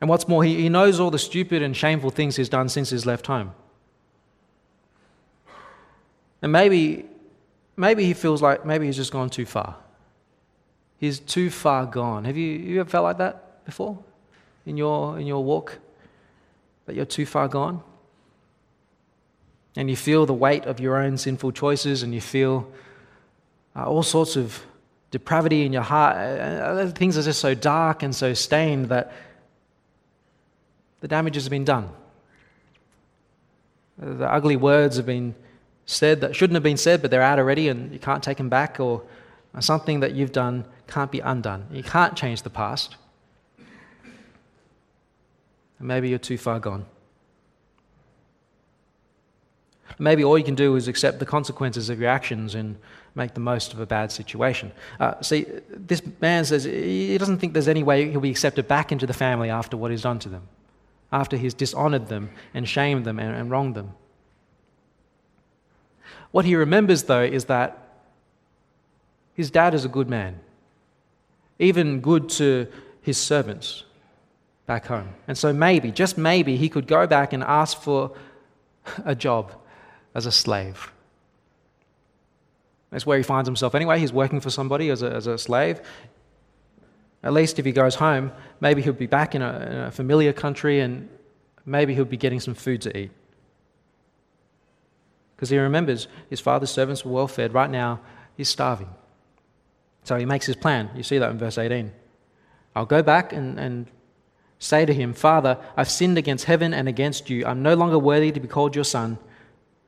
And 0.00 0.10
what's 0.10 0.28
more, 0.28 0.44
he, 0.44 0.62
he 0.62 0.68
knows 0.68 1.00
all 1.00 1.10
the 1.10 1.18
stupid 1.18 1.62
and 1.62 1.76
shameful 1.76 2.10
things 2.10 2.36
he's 2.36 2.48
done 2.48 2.68
since 2.68 2.90
he's 2.90 3.06
left 3.06 3.26
home. 3.26 3.52
And 6.42 6.52
maybe, 6.52 7.06
maybe 7.76 8.04
he 8.04 8.14
feels 8.14 8.42
like 8.42 8.66
maybe 8.66 8.86
he's 8.86 8.96
just 8.96 9.12
gone 9.12 9.30
too 9.30 9.46
far. 9.46 9.76
He's 10.98 11.18
too 11.18 11.50
far 11.50 11.86
gone. 11.86 12.24
Have 12.24 12.36
you, 12.36 12.46
you 12.46 12.80
ever 12.80 12.88
felt 12.88 13.04
like 13.04 13.18
that 13.18 13.64
before 13.64 13.98
in 14.64 14.76
your, 14.76 15.18
in 15.18 15.26
your 15.26 15.42
walk? 15.42 15.78
That 16.86 16.94
you're 16.94 17.04
too 17.04 17.26
far 17.26 17.48
gone? 17.48 17.82
And 19.76 19.90
you 19.90 19.96
feel 19.96 20.24
the 20.24 20.34
weight 20.34 20.64
of 20.64 20.78
your 20.78 20.96
own 20.96 21.18
sinful 21.18 21.52
choices 21.52 22.02
and 22.02 22.14
you 22.14 22.20
feel 22.20 22.70
uh, 23.74 23.84
all 23.84 24.02
sorts 24.02 24.36
of 24.36 24.62
depravity 25.10 25.64
in 25.64 25.72
your 25.72 25.82
heart. 25.82 26.16
Uh, 26.16 26.20
uh 26.20 26.90
things 26.90 27.18
are 27.18 27.22
just 27.22 27.40
so 27.40 27.54
dark 27.54 28.02
and 28.02 28.14
so 28.14 28.32
stained 28.34 28.86
that 28.86 29.12
the 31.00 31.08
damage 31.08 31.34
has 31.34 31.48
been 31.48 31.64
done. 31.64 31.90
The 33.98 34.30
ugly 34.30 34.56
words 34.56 34.96
have 34.96 35.06
been 35.06 35.34
said 35.86 36.20
that 36.20 36.36
shouldn't 36.36 36.54
have 36.54 36.62
been 36.62 36.76
said, 36.76 37.00
but 37.00 37.10
they're 37.10 37.22
out 37.22 37.38
already 37.38 37.68
and 37.68 37.92
you 37.92 37.98
can't 37.98 38.22
take 38.22 38.36
them 38.36 38.48
back, 38.48 38.80
or 38.80 39.02
something 39.60 40.00
that 40.00 40.12
you've 40.12 40.32
done 40.32 40.64
can't 40.86 41.10
be 41.10 41.20
undone. 41.20 41.66
You 41.72 41.82
can't 41.82 42.16
change 42.16 42.42
the 42.42 42.50
past. 42.50 42.96
And 45.78 45.88
maybe 45.88 46.08
you're 46.08 46.18
too 46.18 46.38
far 46.38 46.58
gone. 46.58 46.84
Maybe 49.98 50.24
all 50.24 50.36
you 50.36 50.44
can 50.44 50.56
do 50.56 50.76
is 50.76 50.88
accept 50.88 51.20
the 51.20 51.26
consequences 51.26 51.88
of 51.88 52.00
your 52.00 52.10
actions 52.10 52.54
and 52.54 52.76
make 53.14 53.32
the 53.32 53.40
most 53.40 53.72
of 53.72 53.80
a 53.80 53.86
bad 53.86 54.12
situation. 54.12 54.72
Uh, 55.00 55.18
see, 55.22 55.46
this 55.70 56.02
man 56.20 56.44
says 56.44 56.64
he 56.64 57.16
doesn't 57.16 57.38
think 57.38 57.54
there's 57.54 57.68
any 57.68 57.82
way 57.82 58.10
he'll 58.10 58.20
be 58.20 58.30
accepted 58.30 58.68
back 58.68 58.92
into 58.92 59.06
the 59.06 59.14
family 59.14 59.48
after 59.48 59.76
what 59.76 59.90
he's 59.90 60.02
done 60.02 60.18
to 60.18 60.28
them 60.28 60.42
after 61.16 61.36
he's 61.38 61.54
dishonored 61.54 62.08
them 62.08 62.30
and 62.52 62.68
shamed 62.68 63.06
them 63.06 63.18
and, 63.18 63.34
and 63.34 63.50
wronged 63.50 63.74
them. 63.74 63.94
What 66.30 66.44
he 66.44 66.54
remembers, 66.54 67.04
though, 67.04 67.22
is 67.22 67.46
that 67.46 67.68
his 69.32 69.50
dad 69.50 69.72
is 69.74 69.84
a 69.86 69.88
good 69.88 70.10
man, 70.10 70.38
even 71.58 72.00
good 72.00 72.28
to 72.40 72.66
his 73.00 73.16
servants 73.16 73.84
back 74.66 74.86
home. 74.86 75.08
And 75.26 75.38
so 75.38 75.52
maybe, 75.52 75.90
just 75.90 76.18
maybe, 76.18 76.56
he 76.56 76.68
could 76.68 76.86
go 76.86 77.06
back 77.06 77.32
and 77.32 77.42
ask 77.42 77.80
for 77.80 78.14
a 79.04 79.14
job 79.14 79.52
as 80.14 80.26
a 80.26 80.32
slave. 80.32 80.92
That's 82.90 83.06
where 83.06 83.16
he 83.16 83.24
finds 83.24 83.48
himself 83.48 83.74
anyway. 83.74 83.98
He's 83.98 84.12
working 84.12 84.40
for 84.40 84.50
somebody 84.50 84.90
as 84.90 85.02
a, 85.02 85.10
as 85.10 85.26
a 85.26 85.38
slave. 85.38 85.80
At 87.26 87.32
least 87.32 87.58
if 87.58 87.64
he 87.64 87.72
goes 87.72 87.96
home, 87.96 88.30
maybe 88.60 88.82
he'll 88.82 88.92
be 88.92 89.08
back 89.08 89.34
in 89.34 89.42
a, 89.42 89.48
in 89.68 89.78
a 89.78 89.90
familiar 89.90 90.32
country 90.32 90.78
and 90.78 91.08
maybe 91.64 91.92
he'll 91.92 92.04
be 92.04 92.16
getting 92.16 92.38
some 92.38 92.54
food 92.54 92.82
to 92.82 92.96
eat. 92.96 93.10
Because 95.34 95.50
he 95.50 95.58
remembers 95.58 96.06
his 96.30 96.38
father's 96.38 96.70
servants 96.70 97.04
were 97.04 97.10
well 97.10 97.26
fed. 97.26 97.52
Right 97.52 97.68
now, 97.68 97.98
he's 98.36 98.48
starving. 98.48 98.88
So 100.04 100.16
he 100.16 100.24
makes 100.24 100.46
his 100.46 100.54
plan. 100.54 100.88
You 100.94 101.02
see 101.02 101.18
that 101.18 101.28
in 101.32 101.36
verse 101.36 101.58
18. 101.58 101.90
I'll 102.76 102.86
go 102.86 103.02
back 103.02 103.32
and, 103.32 103.58
and 103.58 103.90
say 104.60 104.86
to 104.86 104.94
him, 104.94 105.12
Father, 105.12 105.58
I've 105.76 105.90
sinned 105.90 106.18
against 106.18 106.44
heaven 106.44 106.72
and 106.72 106.86
against 106.86 107.28
you. 107.28 107.44
I'm 107.44 107.60
no 107.60 107.74
longer 107.74 107.98
worthy 107.98 108.30
to 108.30 108.38
be 108.38 108.46
called 108.46 108.76
your 108.76 108.84
son. 108.84 109.18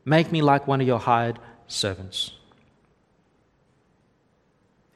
Make 0.05 0.33
me 0.33 0.43
like 0.43 0.67
one 0.67 0.81
of 0.81 0.89
your 0.89 0.99
hired 0.99 1.39
servants. 1.69 2.33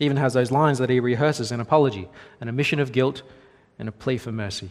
He 0.02 0.06
even 0.06 0.16
has 0.16 0.34
those 0.34 0.50
lines 0.50 0.78
that 0.78 0.90
he 0.90 0.98
rehearses 0.98 1.52
an 1.52 1.60
apology, 1.60 2.08
an 2.40 2.48
admission 2.48 2.80
of 2.80 2.90
guilt, 2.90 3.22
and 3.78 3.88
a 3.88 3.92
plea 3.92 4.18
for 4.18 4.32
mercy. 4.32 4.70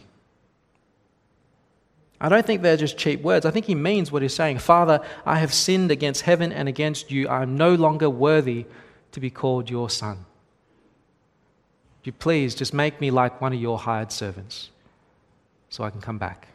I 2.20 2.28
don't 2.28 2.44
think 2.44 2.60
they're 2.60 2.76
just 2.76 2.98
cheap 2.98 3.22
words. 3.22 3.46
I 3.46 3.50
think 3.50 3.64
he 3.64 3.74
means 3.74 4.12
what 4.12 4.20
he's 4.20 4.34
saying. 4.34 4.58
Father, 4.58 5.00
I 5.24 5.38
have 5.38 5.54
sinned 5.54 5.90
against 5.90 6.20
heaven 6.20 6.52
and 6.52 6.68
against 6.68 7.10
you. 7.10 7.28
I 7.28 7.40
am 7.40 7.56
no 7.56 7.74
longer 7.74 8.10
worthy 8.10 8.66
to 9.12 9.20
be 9.20 9.30
called 9.30 9.70
your 9.70 9.88
son. 9.88 10.18
Would 10.18 12.08
you 12.08 12.12
please 12.12 12.54
just 12.54 12.74
make 12.74 13.00
me 13.00 13.10
like 13.10 13.40
one 13.40 13.54
of 13.54 13.58
your 13.58 13.78
hired 13.78 14.12
servants 14.12 14.68
so 15.70 15.82
I 15.82 15.88
can 15.88 16.02
come 16.02 16.18
back? 16.18 16.48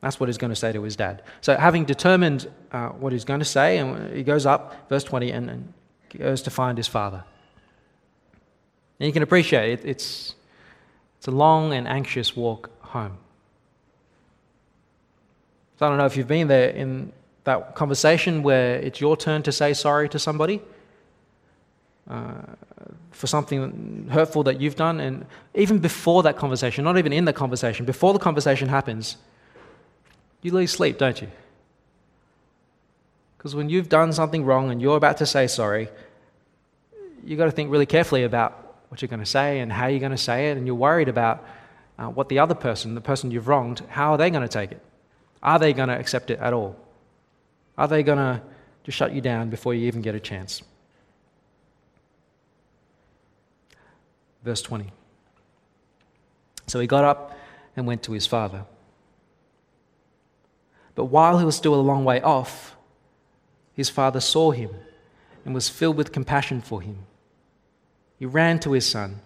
That's 0.00 0.18
what 0.18 0.30
he's 0.30 0.38
going 0.38 0.52
to 0.52 0.56
say 0.56 0.72
to 0.72 0.82
his 0.82 0.96
dad. 0.96 1.22
So, 1.42 1.54
having 1.54 1.84
determined 1.84 2.50
uh, 2.72 2.88
what 2.88 3.12
he's 3.12 3.26
going 3.26 3.40
to 3.40 3.44
say, 3.44 3.76
and 3.76 4.16
he 4.16 4.22
goes 4.22 4.46
up, 4.46 4.88
verse 4.88 5.04
20, 5.04 5.32
and, 5.32 5.50
and 5.50 5.74
goes 6.16 6.42
to 6.42 6.50
find 6.50 6.78
his 6.78 6.88
father. 6.88 7.24
And 8.98 9.06
you 9.06 9.12
can 9.12 9.22
appreciate 9.22 9.80
it, 9.80 9.84
it's, 9.84 10.34
it's 11.18 11.26
a 11.26 11.30
long 11.30 11.72
and 11.72 11.86
anxious 11.86 12.34
walk 12.34 12.70
home. 12.80 13.18
So 15.78 15.86
I 15.86 15.88
don't 15.90 15.98
know 15.98 16.06
if 16.06 16.16
you've 16.16 16.28
been 16.28 16.48
there 16.48 16.70
in 16.70 17.12
that 17.44 17.74
conversation 17.74 18.42
where 18.42 18.76
it's 18.76 19.00
your 19.00 19.16
turn 19.16 19.42
to 19.42 19.52
say 19.52 19.74
sorry 19.74 20.08
to 20.08 20.18
somebody 20.18 20.62
uh, 22.10 22.32
for 23.10 23.26
something 23.26 24.08
hurtful 24.10 24.42
that 24.44 24.60
you've 24.60 24.76
done. 24.76 25.00
And 25.00 25.26
even 25.54 25.78
before 25.78 26.22
that 26.22 26.36
conversation, 26.36 26.84
not 26.84 26.96
even 26.96 27.12
in 27.12 27.24
the 27.24 27.32
conversation, 27.32 27.84
before 27.84 28.12
the 28.12 28.18
conversation 28.18 28.68
happens, 28.68 29.16
you 30.42 30.52
lose 30.52 30.70
sleep, 30.70 30.98
don't 30.98 31.20
you? 31.20 31.28
Because 33.36 33.54
when 33.54 33.68
you've 33.68 33.88
done 33.88 34.12
something 34.12 34.44
wrong 34.44 34.70
and 34.70 34.80
you're 34.80 34.96
about 34.96 35.18
to 35.18 35.26
say 35.26 35.46
sorry, 35.46 35.88
you've 37.26 37.38
got 37.38 37.46
to 37.46 37.50
think 37.50 37.70
really 37.70 37.86
carefully 37.86 38.22
about 38.22 38.76
what 38.88 39.02
you're 39.02 39.08
going 39.08 39.20
to 39.20 39.26
say 39.26 39.60
and 39.60 39.72
how 39.72 39.86
you're 39.86 40.00
going 40.00 40.12
to 40.12 40.18
say 40.18 40.50
it, 40.50 40.56
and 40.56 40.66
you're 40.66 40.76
worried 40.76 41.08
about 41.08 41.44
uh, 41.98 42.06
what 42.06 42.28
the 42.28 42.38
other 42.38 42.54
person, 42.54 42.94
the 42.94 43.00
person 43.00 43.30
you've 43.30 43.48
wronged, 43.48 43.82
how 43.88 44.12
are 44.12 44.18
they 44.18 44.30
going 44.30 44.42
to 44.42 44.48
take 44.48 44.70
it? 44.72 44.80
Are 45.42 45.58
they 45.58 45.72
going 45.72 45.88
to 45.88 45.98
accept 45.98 46.30
it 46.30 46.38
at 46.38 46.52
all? 46.52 46.76
Are 47.76 47.88
they 47.88 48.02
going 48.02 48.18
to 48.18 48.40
just 48.84 48.96
shut 48.96 49.12
you 49.12 49.20
down 49.20 49.50
before 49.50 49.74
you 49.74 49.86
even 49.86 50.02
get 50.02 50.14
a 50.14 50.20
chance? 50.20 50.62
Verse 54.44 54.62
20. 54.62 54.92
So 56.66 56.80
he 56.80 56.86
got 56.86 57.04
up 57.04 57.36
and 57.76 57.86
went 57.86 58.02
to 58.04 58.12
his 58.12 58.26
father. 58.26 58.64
But 60.94 61.06
while 61.06 61.38
he 61.38 61.44
was 61.44 61.56
still 61.56 61.74
a 61.74 61.82
long 61.82 62.04
way 62.04 62.20
off, 62.22 62.76
his 63.74 63.90
father 63.90 64.20
saw 64.20 64.52
him 64.52 64.70
and 65.44 65.54
was 65.54 65.68
filled 65.68 65.96
with 65.96 66.12
compassion 66.12 66.60
for 66.60 66.80
him. 66.80 66.98
He 68.18 68.26
ran 68.26 68.58
to 68.60 68.72
his 68.72 68.86
son, 68.86 69.20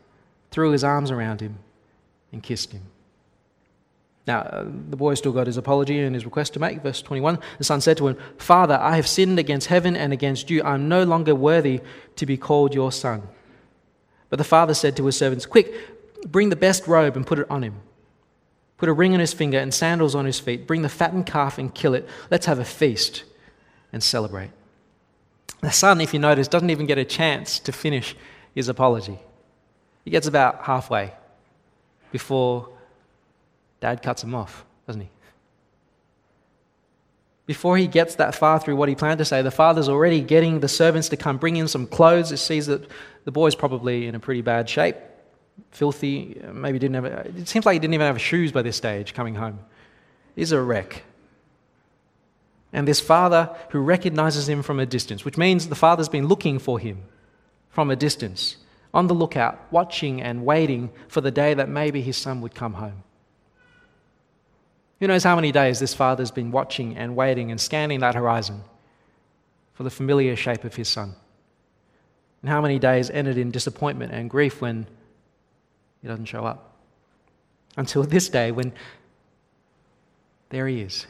threw 0.51 0.71
his 0.71 0.85
arms 0.85 1.11
around 1.11 1.41
him, 1.41 1.59
and 2.33 2.43
kissed 2.43 2.73
him. 2.73 2.83
Now, 4.27 4.41
uh, 4.41 4.65
the 4.65 4.97
boy 4.97 5.15
still 5.15 5.33
got 5.33 5.47
his 5.47 5.57
apology 5.57 5.99
and 5.99 6.15
his 6.15 6.25
request 6.25 6.53
to 6.55 6.61
make. 6.61 6.83
Verse 6.83 7.03
21 7.03 7.39
The 7.59 7.65
son 7.65 7.81
said 7.81 7.97
to 7.97 8.09
him, 8.09 8.17
Father, 8.37 8.79
I 8.81 8.97
have 8.97 9.09
sinned 9.09 9.39
against 9.39 9.69
heaven 9.69 9.97
and 9.97 10.13
against 10.13 10.51
you. 10.51 10.63
I'm 10.63 10.89
no 10.89 11.03
longer 11.05 11.35
worthy 11.35 11.81
to 12.17 12.27
be 12.27 12.37
called 12.37 12.75
your 12.75 12.93
son. 12.93 13.23
But 14.29 14.39
the 14.39 14.45
father 14.45 14.75
said 14.75 14.97
to 14.97 15.07
his 15.07 15.17
servants, 15.17 15.47
Quick, 15.47 15.75
bring 16.27 16.51
the 16.51 16.57
best 16.57 16.87
robe 16.87 17.17
and 17.17 17.27
put 17.27 17.39
it 17.39 17.51
on 17.51 17.65
him. 17.65 17.81
Put 18.77 18.89
a 18.89 18.93
ring 18.93 19.15
on 19.15 19.21
his 19.21 19.33
finger 19.33 19.59
and 19.59 19.75
sandals 19.75 20.15
on 20.15 20.25
his 20.25 20.39
feet. 20.39 20.67
Bring 20.67 20.83
the 20.83 20.89
fattened 20.89 21.27
calf 21.27 21.59
and 21.59 21.75
kill 21.75 21.95
it. 21.95 22.09
Let's 22.31 22.47
have 22.47 22.59
a 22.59 22.65
feast 22.65 23.25
and 23.93 24.03
celebrate. 24.03 24.51
The 25.61 25.73
son, 25.73 26.01
if 26.01 26.15
you 26.15 26.21
notice, 26.21 26.49
doesn't 26.49 26.71
even 26.71 26.87
get 26.87 26.97
a 26.97 27.05
chance 27.05 27.59
to 27.59 27.73
finish 27.73 28.15
his 28.55 28.69
apology. 28.69 29.19
He 30.05 30.11
gets 30.11 30.27
about 30.27 30.65
halfway 30.65 31.13
before 32.13 32.69
Dad 33.81 34.03
cuts 34.03 34.23
him 34.23 34.35
off, 34.35 34.65
doesn't 34.87 35.03
he? 35.03 35.09
Before 37.47 37.77
he 37.77 37.87
gets 37.87 38.15
that 38.17 38.35
far 38.35 38.61
through 38.61 38.77
what 38.77 38.89
he 38.89 38.95
planned 38.95 39.19
to 39.19 39.25
say, 39.25 39.43
the 39.43 39.51
father's 39.51 39.89
already 39.89 40.21
getting 40.21 40.61
the 40.61 40.69
servants 40.69 41.09
to 41.09 41.17
come 41.17 41.37
bring 41.37 41.57
in 41.57 41.67
some 41.67 41.87
clothes. 41.87 42.31
He 42.31 42.37
sees 42.37 42.67
that 42.67 42.87
the 43.25 43.33
boy's 43.33 43.55
probably 43.55 44.07
in 44.07 44.15
a 44.15 44.21
pretty 44.21 44.43
bad 44.43 44.69
shape, 44.69 44.97
filthy, 45.71 46.41
maybe 46.53 46.79
didn't 46.79 46.95
have, 46.95 47.05
it 47.07 47.49
seems 47.49 47.67
like 47.67 47.73
he 47.73 47.79
didn't 47.81 47.95
even 47.95 48.07
have 48.07 48.21
shoes 48.21 48.53
by 48.53 48.63
this 48.63 48.77
stage 48.77 49.15
coming 49.15 49.35
home. 49.35 49.59
He's 50.37 50.53
a 50.53 50.61
wreck. 50.61 51.03
And 52.73 52.87
this 52.87 53.01
father 53.01 53.51
who 53.71 53.81
recognizes 53.81 54.49
him 54.49 54.63
from 54.63 54.79
a 54.79 54.87
distance, 54.87 55.25
which 55.25 55.37
means 55.37 55.69
the 55.69 55.75
father's 55.75 56.09
been 56.09 56.29
looking 56.29 56.61
for 56.61 56.79
him 56.79 57.03
from 57.71 57.91
a 57.91 57.97
distance, 57.97 58.57
on 58.93 59.07
the 59.07 59.15
lookout, 59.15 59.59
watching 59.71 60.21
and 60.21 60.45
waiting 60.45 60.91
for 61.09 61.21
the 61.21 61.31
day 61.31 61.55
that 61.55 61.69
maybe 61.69 62.03
his 62.03 62.17
son 62.17 62.41
would 62.41 62.55
come 62.55 62.75
home. 62.75 63.05
Who 64.99 65.07
knows 65.07 65.25
how 65.25 65.37
many 65.37 65.51
days 65.51 65.79
this 65.79 65.95
father's 65.95 66.31
been 66.31 66.51
watching 66.51 66.97
and 66.97 67.17
waiting 67.17 67.51
and 67.51 67.61
scanning 67.61 68.01
that 68.01 68.15
horizon 68.15 68.63
for 69.73 69.83
the 69.83 69.91
familiar 69.91 70.37
shape 70.37 70.65
of 70.65 70.75
his 70.75 70.89
son? 70.89 71.15
And 72.43 72.51
how 72.51 72.61
many 72.61 72.79
days 72.79 73.09
ended 73.11 73.39
in 73.39 73.51
disappointment 73.51 74.13
and 74.13 74.29
grief 74.29 74.61
when 74.61 74.87
he 76.03 76.09
doesn't 76.09 76.27
show 76.27 76.45
up? 76.45 76.77
Until 77.77 78.03
this 78.03 78.29
day 78.29 78.51
when 78.51 78.73
there 80.51 80.67
he 80.67 80.81
is. 80.81 81.07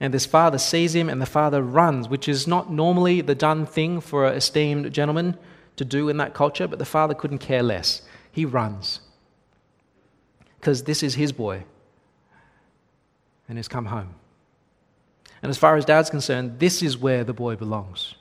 And 0.00 0.14
this 0.14 0.24
father 0.24 0.56
sees 0.56 0.94
him 0.94 1.10
and 1.10 1.20
the 1.20 1.26
father 1.26 1.62
runs, 1.62 2.08
which 2.08 2.26
is 2.26 2.46
not 2.46 2.72
normally 2.72 3.20
the 3.20 3.34
done 3.34 3.66
thing 3.66 4.00
for 4.00 4.26
an 4.26 4.34
esteemed 4.34 4.92
gentleman 4.92 5.36
to 5.76 5.84
do 5.84 6.08
in 6.08 6.16
that 6.16 6.32
culture, 6.32 6.66
but 6.66 6.78
the 6.78 6.86
father 6.86 7.14
couldn't 7.14 7.38
care 7.38 7.62
less. 7.62 8.00
He 8.32 8.46
runs. 8.46 9.00
Because 10.58 10.84
this 10.84 11.02
is 11.02 11.14
his 11.14 11.32
boy 11.32 11.64
and 13.48 13.58
has 13.58 13.68
come 13.68 13.86
home. 13.86 14.14
And 15.42 15.50
as 15.50 15.58
far 15.58 15.76
as 15.76 15.84
dad's 15.84 16.10
concerned, 16.10 16.58
this 16.58 16.82
is 16.82 16.96
where 16.96 17.24
the 17.24 17.32
boy 17.32 17.56
belongs. 17.56 18.14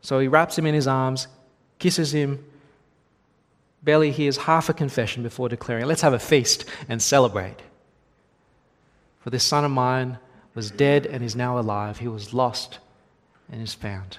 So 0.00 0.18
he 0.18 0.28
wraps 0.28 0.56
him 0.56 0.66
in 0.66 0.74
his 0.74 0.86
arms, 0.86 1.28
kisses 1.78 2.14
him, 2.14 2.44
barely 3.82 4.12
hears 4.12 4.36
half 4.36 4.68
a 4.68 4.74
confession 4.74 5.22
before 5.22 5.48
declaring, 5.48 5.86
Let's 5.86 6.02
have 6.02 6.12
a 6.12 6.18
feast 6.18 6.64
and 6.88 7.02
celebrate. 7.02 7.56
For 9.26 9.30
this 9.30 9.42
son 9.42 9.64
of 9.64 9.72
mine 9.72 10.18
was 10.54 10.70
dead 10.70 11.04
and 11.04 11.24
is 11.24 11.34
now 11.34 11.58
alive. 11.58 11.98
He 11.98 12.06
was 12.06 12.32
lost 12.32 12.78
and 13.50 13.60
is 13.60 13.74
found. 13.74 14.18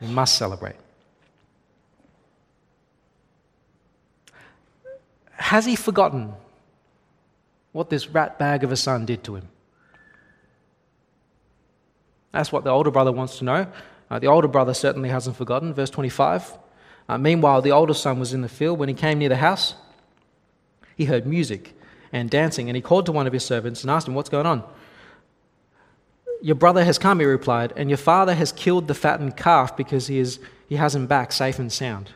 We 0.00 0.06
must 0.06 0.38
celebrate. 0.38 0.76
Has 5.32 5.66
he 5.66 5.74
forgotten 5.74 6.34
what 7.72 7.90
this 7.90 8.08
rat 8.08 8.38
bag 8.38 8.62
of 8.62 8.70
a 8.70 8.76
son 8.76 9.04
did 9.04 9.24
to 9.24 9.34
him. 9.34 9.48
That's 12.30 12.52
what 12.52 12.62
the 12.62 12.70
older 12.70 12.92
brother 12.92 13.10
wants 13.10 13.38
to 13.38 13.44
know. 13.44 13.66
Uh, 14.08 14.20
the 14.20 14.28
older 14.28 14.46
brother 14.46 14.72
certainly 14.72 15.08
hasn't 15.08 15.34
forgotten. 15.34 15.74
Verse 15.74 15.90
25. 15.90 16.56
Uh, 17.08 17.18
meanwhile, 17.18 17.60
the 17.60 17.72
older 17.72 17.92
son 17.92 18.20
was 18.20 18.32
in 18.32 18.42
the 18.42 18.48
field. 18.48 18.78
When 18.78 18.88
he 18.88 18.94
came 18.94 19.18
near 19.18 19.28
the 19.28 19.36
house, 19.38 19.74
he 20.96 21.06
heard 21.06 21.26
music 21.26 21.73
and 22.14 22.30
dancing, 22.30 22.68
and 22.68 22.76
he 22.76 22.80
called 22.80 23.06
to 23.06 23.12
one 23.12 23.26
of 23.26 23.32
his 23.32 23.44
servants 23.44 23.82
and 23.82 23.90
asked 23.90 24.06
him, 24.06 24.14
What's 24.14 24.28
going 24.30 24.46
on? 24.46 24.62
Your 26.40 26.54
brother 26.54 26.84
has 26.84 26.96
come, 26.96 27.18
he 27.18 27.26
replied, 27.26 27.72
and 27.76 27.90
your 27.90 27.96
father 27.96 28.34
has 28.34 28.52
killed 28.52 28.86
the 28.86 28.94
fattened 28.94 29.36
calf 29.36 29.76
because 29.76 30.06
he, 30.06 30.18
is, 30.18 30.38
he 30.68 30.76
has 30.76 30.94
him 30.94 31.08
back 31.08 31.32
safe 31.32 31.58
and 31.58 31.72
sound. 31.72 32.10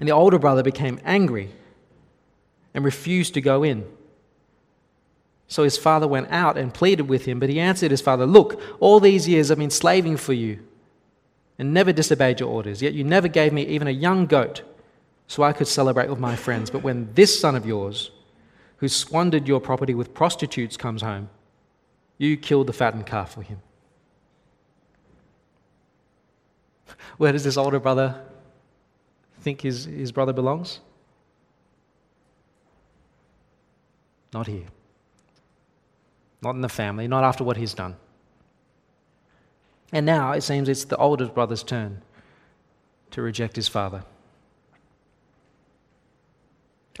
And 0.00 0.08
the 0.08 0.12
older 0.12 0.40
brother 0.40 0.64
became 0.64 0.98
angry 1.04 1.50
and 2.74 2.84
refused 2.84 3.34
to 3.34 3.40
go 3.40 3.62
in. 3.62 3.86
So 5.46 5.62
his 5.62 5.78
father 5.78 6.08
went 6.08 6.28
out 6.30 6.58
and 6.58 6.74
pleaded 6.74 7.08
with 7.08 7.26
him, 7.26 7.38
but 7.38 7.48
he 7.48 7.60
answered 7.60 7.92
his 7.92 8.00
father, 8.00 8.26
Look, 8.26 8.60
all 8.80 8.98
these 8.98 9.28
years 9.28 9.52
I've 9.52 9.58
been 9.58 9.70
slaving 9.70 10.16
for 10.16 10.32
you 10.32 10.58
and 11.60 11.72
never 11.72 11.92
disobeyed 11.92 12.40
your 12.40 12.48
orders, 12.48 12.82
yet 12.82 12.92
you 12.92 13.04
never 13.04 13.28
gave 13.28 13.52
me 13.52 13.64
even 13.66 13.86
a 13.86 13.92
young 13.92 14.26
goat 14.26 14.62
so 15.28 15.44
I 15.44 15.52
could 15.52 15.68
celebrate 15.68 16.10
with 16.10 16.18
my 16.18 16.34
friends. 16.34 16.70
But 16.70 16.82
when 16.82 17.12
this 17.14 17.38
son 17.38 17.54
of 17.54 17.64
yours, 17.64 18.10
who 18.78 18.88
squandered 18.88 19.46
your 19.46 19.60
property 19.60 19.94
with 19.94 20.14
prostitutes, 20.14 20.76
comes 20.76 21.02
home, 21.02 21.28
you 22.16 22.36
killed 22.36 22.66
the 22.66 22.72
fattened 22.72 23.06
calf 23.06 23.34
for 23.34 23.42
him. 23.42 23.60
Where 27.16 27.32
does 27.32 27.44
this 27.44 27.56
older 27.56 27.80
brother 27.80 28.24
think 29.40 29.60
his, 29.60 29.84
his 29.84 30.12
brother 30.12 30.32
belongs? 30.32 30.80
Not 34.32 34.46
here. 34.46 34.66
Not 36.42 36.54
in 36.54 36.60
the 36.60 36.68
family, 36.68 37.08
not 37.08 37.24
after 37.24 37.42
what 37.44 37.56
he's 37.56 37.74
done. 37.74 37.96
And 39.92 40.04
now 40.06 40.32
it 40.32 40.42
seems 40.42 40.68
it's 40.68 40.84
the 40.84 40.96
older 40.96 41.26
brother's 41.26 41.62
turn 41.62 42.02
to 43.10 43.22
reject 43.22 43.56
his 43.56 43.68
father. 43.68 44.04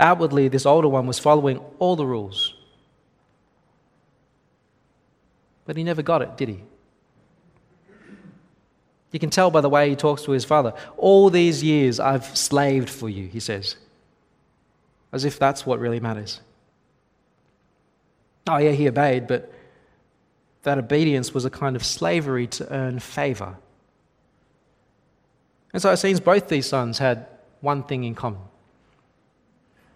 Outwardly, 0.00 0.48
this 0.48 0.64
older 0.64 0.88
one 0.88 1.06
was 1.06 1.18
following 1.18 1.60
all 1.78 1.96
the 1.96 2.06
rules. 2.06 2.54
But 5.64 5.76
he 5.76 5.84
never 5.84 6.02
got 6.02 6.22
it, 6.22 6.36
did 6.36 6.48
he? 6.48 6.62
You 9.10 9.18
can 9.18 9.30
tell 9.30 9.50
by 9.50 9.60
the 9.60 9.68
way 9.68 9.88
he 9.88 9.96
talks 9.96 10.22
to 10.22 10.32
his 10.32 10.44
father. 10.44 10.74
All 10.96 11.30
these 11.30 11.62
years 11.62 11.98
I've 11.98 12.24
slaved 12.36 12.90
for 12.90 13.08
you, 13.08 13.26
he 13.26 13.40
says. 13.40 13.76
As 15.12 15.24
if 15.24 15.38
that's 15.38 15.64
what 15.64 15.78
really 15.80 16.00
matters. 16.00 16.40
Oh, 18.46 18.58
yeah, 18.58 18.70
he 18.70 18.88
obeyed, 18.88 19.26
but 19.26 19.52
that 20.62 20.78
obedience 20.78 21.32
was 21.32 21.44
a 21.44 21.50
kind 21.50 21.76
of 21.76 21.84
slavery 21.84 22.46
to 22.46 22.72
earn 22.72 22.98
favor. 22.98 23.56
And 25.72 25.82
so 25.82 25.90
it 25.90 25.98
seems 25.98 26.20
both 26.20 26.48
these 26.48 26.66
sons 26.66 26.98
had 26.98 27.26
one 27.60 27.82
thing 27.82 28.04
in 28.04 28.14
common. 28.14 28.40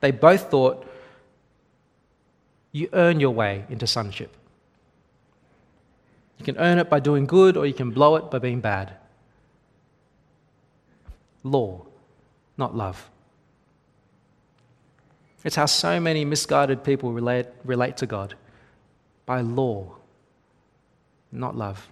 They 0.03 0.11
both 0.11 0.51
thought 0.51 0.85
you 2.73 2.89
earn 2.93 3.21
your 3.21 3.31
way 3.31 3.65
into 3.71 3.87
sonship. 3.87 4.37
You 6.39 6.45
can 6.45 6.59
earn 6.59 6.79
it 6.79 6.91
by 6.91 6.99
doing 6.99 7.25
good, 7.25 7.57
or 7.57 7.67
you 7.67 7.73
can 7.73 7.93
blow 7.93 8.17
it 8.17 8.29
by 8.29 8.41
being 8.41 8.61
bad. 8.61 8.95
Law, 11.45 11.87
not 12.57 12.77
love. 12.77 13.09
It's 15.45 15.55
how 15.55 15.67
so 15.67 16.01
many 16.01 16.25
misguided 16.25 16.83
people 16.83 17.13
relate, 17.13 17.47
relate 17.65 17.97
to 17.99 18.07
God 18.07 18.35
by 19.25 19.41
law, 19.41 19.95
not 21.31 21.57
love. 21.57 21.89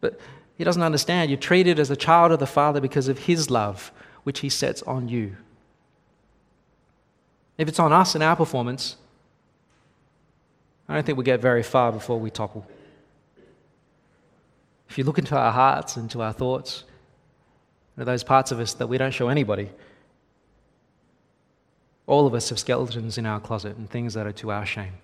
But 0.00 0.18
he 0.58 0.64
doesn't 0.64 0.82
understand. 0.82 1.30
You're 1.30 1.38
treated 1.38 1.78
as 1.78 1.88
a 1.90 1.96
child 1.96 2.32
of 2.32 2.40
the 2.40 2.46
Father 2.48 2.80
because 2.80 3.06
of 3.06 3.20
his 3.20 3.48
love, 3.48 3.92
which 4.24 4.40
he 4.40 4.48
sets 4.48 4.82
on 4.82 5.08
you. 5.08 5.36
If 7.60 7.68
it's 7.68 7.78
on 7.78 7.92
us 7.92 8.14
and 8.14 8.24
our 8.24 8.36
performance, 8.36 8.96
I 10.88 10.94
don't 10.94 11.04
think 11.04 11.18
we 11.18 11.24
get 11.24 11.42
very 11.42 11.62
far 11.62 11.92
before 11.92 12.18
we 12.18 12.30
topple. 12.30 12.66
If 14.88 14.96
you 14.96 15.04
look 15.04 15.18
into 15.18 15.36
our 15.36 15.52
hearts 15.52 15.98
and 15.98 16.10
to 16.12 16.22
our 16.22 16.32
thoughts, 16.32 16.84
are 17.98 18.04
those 18.06 18.24
parts 18.24 18.50
of 18.50 18.60
us 18.60 18.72
that 18.74 18.86
we 18.86 18.96
don't 18.96 19.10
show 19.12 19.28
anybody. 19.28 19.68
All 22.06 22.26
of 22.26 22.32
us 22.32 22.48
have 22.48 22.58
skeletons 22.58 23.18
in 23.18 23.26
our 23.26 23.40
closet 23.40 23.76
and 23.76 23.90
things 23.90 24.14
that 24.14 24.26
are 24.26 24.32
to 24.32 24.50
our 24.52 24.64
shame. 24.64 24.94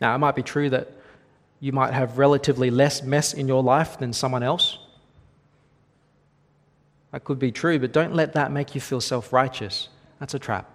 Now, 0.00 0.14
it 0.14 0.18
might 0.18 0.36
be 0.36 0.44
true 0.44 0.70
that 0.70 0.92
you 1.58 1.72
might 1.72 1.92
have 1.92 2.18
relatively 2.18 2.70
less 2.70 3.02
mess 3.02 3.34
in 3.34 3.48
your 3.48 3.64
life 3.64 3.98
than 3.98 4.12
someone 4.12 4.44
else. 4.44 4.78
That 7.14 7.22
could 7.22 7.38
be 7.38 7.52
true, 7.52 7.78
but 7.78 7.92
don't 7.92 8.12
let 8.12 8.32
that 8.32 8.50
make 8.50 8.74
you 8.74 8.80
feel 8.80 9.00
self 9.00 9.32
righteous. 9.32 9.88
That's 10.18 10.34
a 10.34 10.38
trap. 10.40 10.68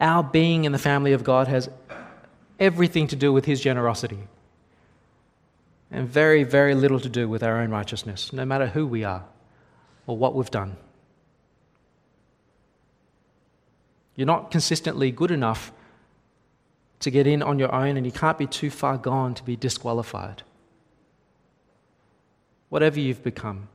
Our 0.00 0.22
being 0.22 0.64
in 0.64 0.72
the 0.72 0.78
family 0.78 1.12
of 1.12 1.22
God 1.22 1.46
has 1.46 1.68
everything 2.58 3.06
to 3.08 3.16
do 3.16 3.34
with 3.34 3.44
His 3.44 3.60
generosity 3.60 4.20
and 5.90 6.08
very, 6.08 6.42
very 6.42 6.74
little 6.74 6.98
to 7.00 7.10
do 7.10 7.28
with 7.28 7.42
our 7.42 7.60
own 7.60 7.68
righteousness, 7.70 8.32
no 8.32 8.46
matter 8.46 8.66
who 8.66 8.86
we 8.86 9.04
are 9.04 9.26
or 10.06 10.16
what 10.16 10.34
we've 10.34 10.50
done. 10.50 10.78
You're 14.16 14.26
not 14.26 14.50
consistently 14.50 15.10
good 15.10 15.30
enough 15.30 15.70
to 17.00 17.10
get 17.10 17.26
in 17.26 17.42
on 17.42 17.58
your 17.58 17.74
own, 17.74 17.98
and 17.98 18.06
you 18.06 18.12
can't 18.12 18.38
be 18.38 18.46
too 18.46 18.70
far 18.70 18.96
gone 18.96 19.34
to 19.34 19.42
be 19.42 19.54
disqualified. 19.54 20.44
Whatever 22.70 23.00
you've 23.00 23.22
become, 23.22 23.68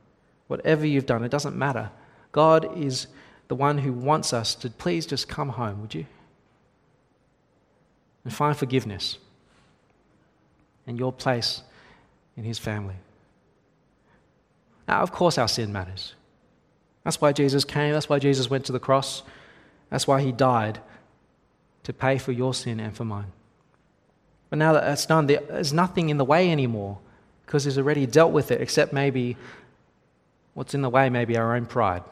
whatever 0.48 0.84
you've 0.86 1.06
done, 1.06 1.22
it 1.22 1.30
doesn't 1.30 1.56
matter. 1.56 1.90
God 2.32 2.76
is 2.76 3.06
the 3.46 3.54
one 3.54 3.78
who 3.78 3.92
wants 3.92 4.32
us 4.32 4.54
to 4.56 4.70
please 4.70 5.06
just 5.06 5.28
come 5.28 5.50
home, 5.50 5.80
would 5.80 5.94
you? 5.94 6.06
And 8.24 8.32
find 8.32 8.56
forgiveness 8.56 9.18
and 10.86 10.98
your 10.98 11.12
place 11.12 11.62
in 12.36 12.44
His 12.44 12.58
family. 12.58 12.96
Now, 14.86 15.02
of 15.02 15.12
course, 15.12 15.38
our 15.38 15.48
sin 15.48 15.72
matters. 15.72 16.14
That's 17.04 17.20
why 17.20 17.32
Jesus 17.32 17.64
came, 17.64 17.92
that's 17.92 18.08
why 18.08 18.18
Jesus 18.18 18.50
went 18.50 18.64
to 18.66 18.72
the 18.72 18.80
cross, 18.80 19.22
that's 19.90 20.06
why 20.06 20.20
He 20.20 20.32
died 20.32 20.80
to 21.84 21.92
pay 21.92 22.18
for 22.18 22.32
your 22.32 22.52
sin 22.52 22.80
and 22.80 22.94
for 22.94 23.04
mine. 23.04 23.32
But 24.50 24.58
now 24.58 24.72
that 24.72 24.82
that's 24.82 25.06
done, 25.06 25.26
there's 25.26 25.72
nothing 25.72 26.10
in 26.10 26.16
the 26.16 26.24
way 26.24 26.50
anymore 26.50 26.98
because 27.46 27.64
He's 27.64 27.78
already 27.78 28.06
dealt 28.06 28.32
with 28.32 28.50
it, 28.50 28.60
except 28.60 28.92
maybe 28.92 29.36
what's 30.58 30.74
in 30.74 30.82
the 30.82 30.90
way, 30.90 31.08
maybe 31.08 31.36
our 31.36 31.54
own 31.54 31.64
pride. 31.66 32.02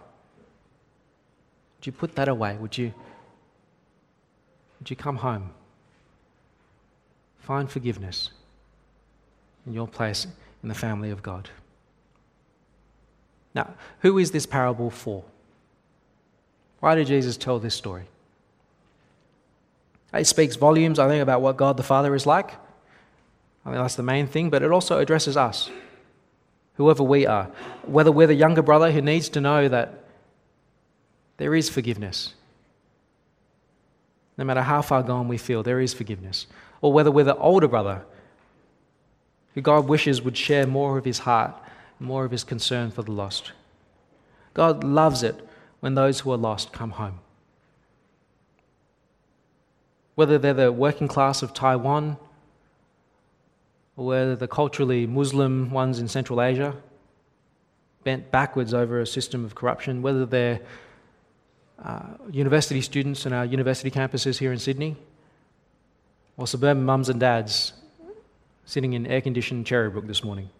Would 1.76 1.86
you 1.86 1.90
put 1.90 2.14
that 2.14 2.28
away? 2.28 2.56
Would 2.56 2.78
you, 2.78 2.94
would 4.78 4.88
you 4.88 4.94
come 4.94 5.16
home? 5.16 5.50
Find 7.40 7.68
forgiveness 7.68 8.30
in 9.66 9.72
your 9.72 9.88
place 9.88 10.28
in 10.62 10.68
the 10.68 10.76
family 10.76 11.10
of 11.10 11.24
God. 11.24 11.50
Now, 13.52 13.74
who 14.02 14.16
is 14.16 14.30
this 14.30 14.46
parable 14.46 14.90
for? 14.90 15.24
Why 16.78 16.94
did 16.94 17.08
Jesus 17.08 17.36
tell 17.36 17.58
this 17.58 17.74
story? 17.74 18.04
It 20.14 20.28
speaks 20.28 20.54
volumes, 20.54 21.00
I 21.00 21.08
think, 21.08 21.20
about 21.20 21.40
what 21.40 21.56
God 21.56 21.76
the 21.76 21.82
Father 21.82 22.14
is 22.14 22.26
like. 22.26 22.52
I 23.64 23.70
think 23.70 23.82
that's 23.82 23.96
the 23.96 24.04
main 24.04 24.28
thing, 24.28 24.50
but 24.50 24.62
it 24.62 24.70
also 24.70 25.00
addresses 25.00 25.36
us, 25.36 25.68
whoever 26.76 27.02
we 27.02 27.26
are. 27.26 27.50
Whether 27.84 28.12
we're 28.12 28.26
the 28.26 28.34
younger 28.34 28.62
brother 28.62 28.90
who 28.90 29.00
needs 29.00 29.28
to 29.30 29.40
know 29.40 29.68
that 29.68 30.04
there 31.36 31.54
is 31.54 31.68
forgiveness. 31.68 32.34
No 34.38 34.44
matter 34.44 34.62
how 34.62 34.82
far 34.82 35.02
gone 35.02 35.28
we 35.28 35.38
feel, 35.38 35.62
there 35.62 35.80
is 35.80 35.94
forgiveness. 35.94 36.46
Or 36.80 36.92
whether 36.92 37.10
we're 37.10 37.24
the 37.24 37.36
older 37.36 37.68
brother 37.68 38.04
who 39.54 39.62
God 39.62 39.88
wishes 39.88 40.20
would 40.20 40.36
share 40.36 40.66
more 40.66 40.98
of 40.98 41.04
his 41.04 41.20
heart, 41.20 41.54
more 41.98 42.26
of 42.26 42.30
his 42.30 42.44
concern 42.44 42.90
for 42.90 43.02
the 43.02 43.12
lost. 43.12 43.52
God 44.52 44.84
loves 44.84 45.22
it 45.22 45.48
when 45.80 45.94
those 45.94 46.20
who 46.20 46.32
are 46.32 46.36
lost 46.36 46.72
come 46.72 46.90
home 46.92 47.20
whether 50.16 50.38
they're 50.38 50.54
the 50.54 50.72
working 50.72 51.06
class 51.06 51.42
of 51.42 51.54
Taiwan 51.54 52.16
whether 53.96 54.36
the 54.36 54.46
culturally 54.46 55.06
Muslim 55.06 55.70
ones 55.70 55.98
in 55.98 56.06
Central 56.06 56.40
Asia, 56.40 56.74
bent 58.04 58.30
backwards 58.30 58.72
over 58.72 59.00
a 59.00 59.06
system 59.06 59.44
of 59.44 59.54
corruption, 59.54 60.02
whether 60.02 60.24
they're 60.24 60.60
uh, 61.82 62.02
university 62.30 62.80
students 62.80 63.26
in 63.26 63.32
our 63.32 63.44
university 63.44 63.90
campuses 63.90 64.38
here 64.38 64.52
in 64.52 64.58
Sydney, 64.58 64.96
or 66.36 66.46
suburban 66.46 66.84
mums 66.84 67.08
and 67.08 67.18
dads 67.18 67.72
sitting 68.64 68.92
in 68.92 69.06
air 69.06 69.20
conditioned 69.20 69.66
Cherrybrook 69.66 70.06
this 70.06 70.22
morning. 70.22 70.50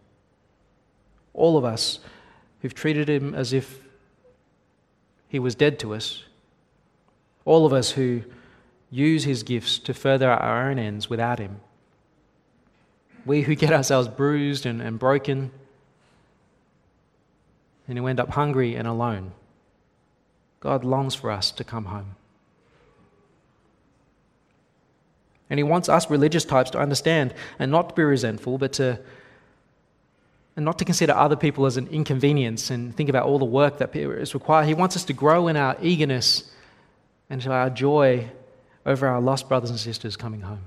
All 1.35 1.59
of 1.59 1.65
us 1.65 2.01
who've 2.63 2.75
treated 2.75 3.09
him 3.09 3.35
as 3.35 3.53
if 3.53 3.81
he 5.29 5.39
was 5.39 5.55
dead 5.55 5.79
to 5.81 5.95
us, 5.95 6.25
all 7.45 7.67
of 7.67 7.73
us 7.73 7.91
who 7.93 8.23
use 8.91 9.25
his 9.25 9.43
gifts 9.43 9.79
to 9.81 9.93
further 9.93 10.31
our 10.31 10.71
own 10.71 10.79
ends 10.79 11.11
without 11.11 11.39
him. 11.39 11.61
We 13.27 13.43
who 13.43 13.55
get 13.55 13.73
ourselves 13.73 14.09
bruised 14.09 14.65
and, 14.65 14.81
and 14.81 14.99
broken 14.99 15.51
and 17.89 17.99
who 17.99 18.07
end 18.07 18.21
up 18.21 18.31
hungry 18.31 18.75
and 18.75 18.89
alone. 18.89 19.33
God 20.61 20.85
longs 20.85 21.15
for 21.15 21.31
us 21.31 21.51
to 21.53 21.65
come 21.65 21.87
home. 21.87 22.17
And 25.51 25.59
he 25.59 25.65
wants 25.65 25.89
us 25.89 26.11
religious 26.11 26.45
types 26.45 26.71
to 26.71 26.79
understand 26.79 27.35
and 27.59 27.71
not 27.71 27.91
to 27.91 27.95
be 27.95 28.03
resentful, 28.03 28.59
but 28.59 28.73
to 28.75 28.99
and 30.57 30.65
not 30.65 30.79
to 30.79 30.87
consider 30.87 31.13
other 31.13 31.37
people 31.37 31.67
as 31.67 31.77
an 31.77 31.87
inconvenience 31.89 32.71
and 32.71 32.97
think 32.97 33.11
about 33.11 33.27
all 33.27 33.39
the 33.39 33.45
work 33.45 33.77
that 33.79 33.95
is 33.95 34.33
required. 34.33 34.67
He 34.67 34.73
wants 34.73 34.97
us 34.97 35.05
to 35.05 35.13
grow 35.13 35.49
in 35.49 35.57
our 35.57 35.77
eagerness 35.83 36.51
and 37.29 37.43
to 37.43 37.53
our 37.53 37.69
joy 37.69 38.31
over 38.87 39.07
our 39.07 39.21
lost 39.21 39.49
brothers 39.49 39.69
and 39.69 39.79
sisters 39.79 40.17
coming 40.17 40.41
home. 40.41 40.65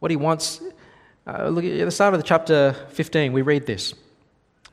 What 0.00 0.10
he 0.10 0.16
wants, 0.16 0.60
uh, 1.26 1.48
look 1.48 1.64
at 1.64 1.84
the 1.84 1.90
start 1.90 2.14
of 2.14 2.20
the 2.20 2.26
chapter 2.26 2.74
15, 2.90 3.32
we 3.32 3.42
read 3.42 3.66
this. 3.66 3.94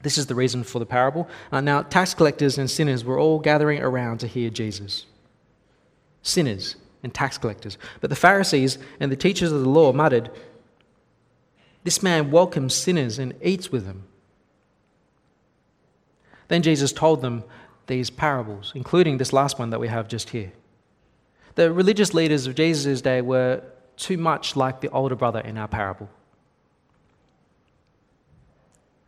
This 0.02 0.18
is 0.18 0.28
the 0.28 0.36
reason 0.36 0.64
for 0.64 0.80
the 0.80 0.86
parable. 0.86 1.28
Uh, 1.52 1.62
now, 1.62 1.82
tax 1.82 2.14
collectors 2.14 2.58
and 2.58 2.70
sinners 2.70 3.04
were 3.04 3.20
all 3.20 3.40
gathering 3.40 3.82
around 3.82 4.20
to 4.20 4.28
hear 4.28 4.50
Jesus. 4.50 5.06
Sinners 6.24 6.76
and 7.04 7.14
tax 7.14 7.38
collectors. 7.38 7.78
But 8.02 8.10
the 8.10 8.16
Pharisees 8.16 8.78
and 9.00 9.12
the 9.12 9.18
teachers 9.18 9.52
of 9.52 9.62
the 9.62 9.70
law 9.70 9.94
muttered, 9.94 10.32
This 11.84 12.02
man 12.02 12.32
welcomes 12.32 12.74
sinners 12.74 13.20
and 13.20 13.34
eats 13.42 13.72
with 13.72 13.86
them. 13.86 14.04
Then 16.48 16.64
Jesus 16.64 16.92
told 16.92 17.22
them 17.22 17.44
these 17.88 18.10
parables, 18.10 18.72
including 18.74 19.18
this 19.18 19.34
last 19.34 19.60
one 19.60 19.70
that 19.70 19.80
we 19.80 19.88
have 19.88 20.08
just 20.08 20.30
here. 20.30 20.52
The 21.56 21.72
religious 21.72 22.14
leaders 22.14 22.48
of 22.48 22.56
Jesus' 22.56 23.02
day 23.02 23.22
were 23.22 23.62
too 23.98 24.18
much 24.18 24.56
like 24.56 24.82
the 24.82 24.90
older 24.90 25.16
brother 25.16 25.42
in 25.42 25.58
our 25.58 25.68
parable 25.68 26.10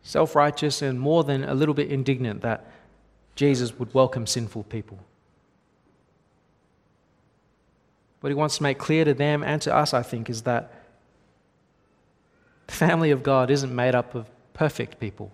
self 0.02 0.34
righteous 0.34 0.82
and 0.82 1.00
more 1.00 1.24
than 1.24 1.44
a 1.44 1.54
little 1.54 1.74
bit 1.74 1.90
indignant 1.90 2.42
that 2.42 2.66
Jesus 3.34 3.78
would 3.78 3.92
welcome 3.94 4.26
sinful 4.26 4.64
people. 4.64 4.98
What 8.20 8.30
he 8.30 8.34
wants 8.34 8.58
to 8.58 8.62
make 8.62 8.78
clear 8.78 9.04
to 9.04 9.14
them 9.14 9.42
and 9.42 9.60
to 9.62 9.74
us, 9.74 9.92
I 9.92 10.02
think, 10.02 10.30
is 10.30 10.42
that 10.42 10.72
the 12.68 12.72
family 12.72 13.10
of 13.10 13.22
God 13.22 13.50
isn't 13.50 13.74
made 13.74 13.94
up 13.94 14.14
of 14.14 14.30
perfect 14.54 15.00
people. 15.00 15.32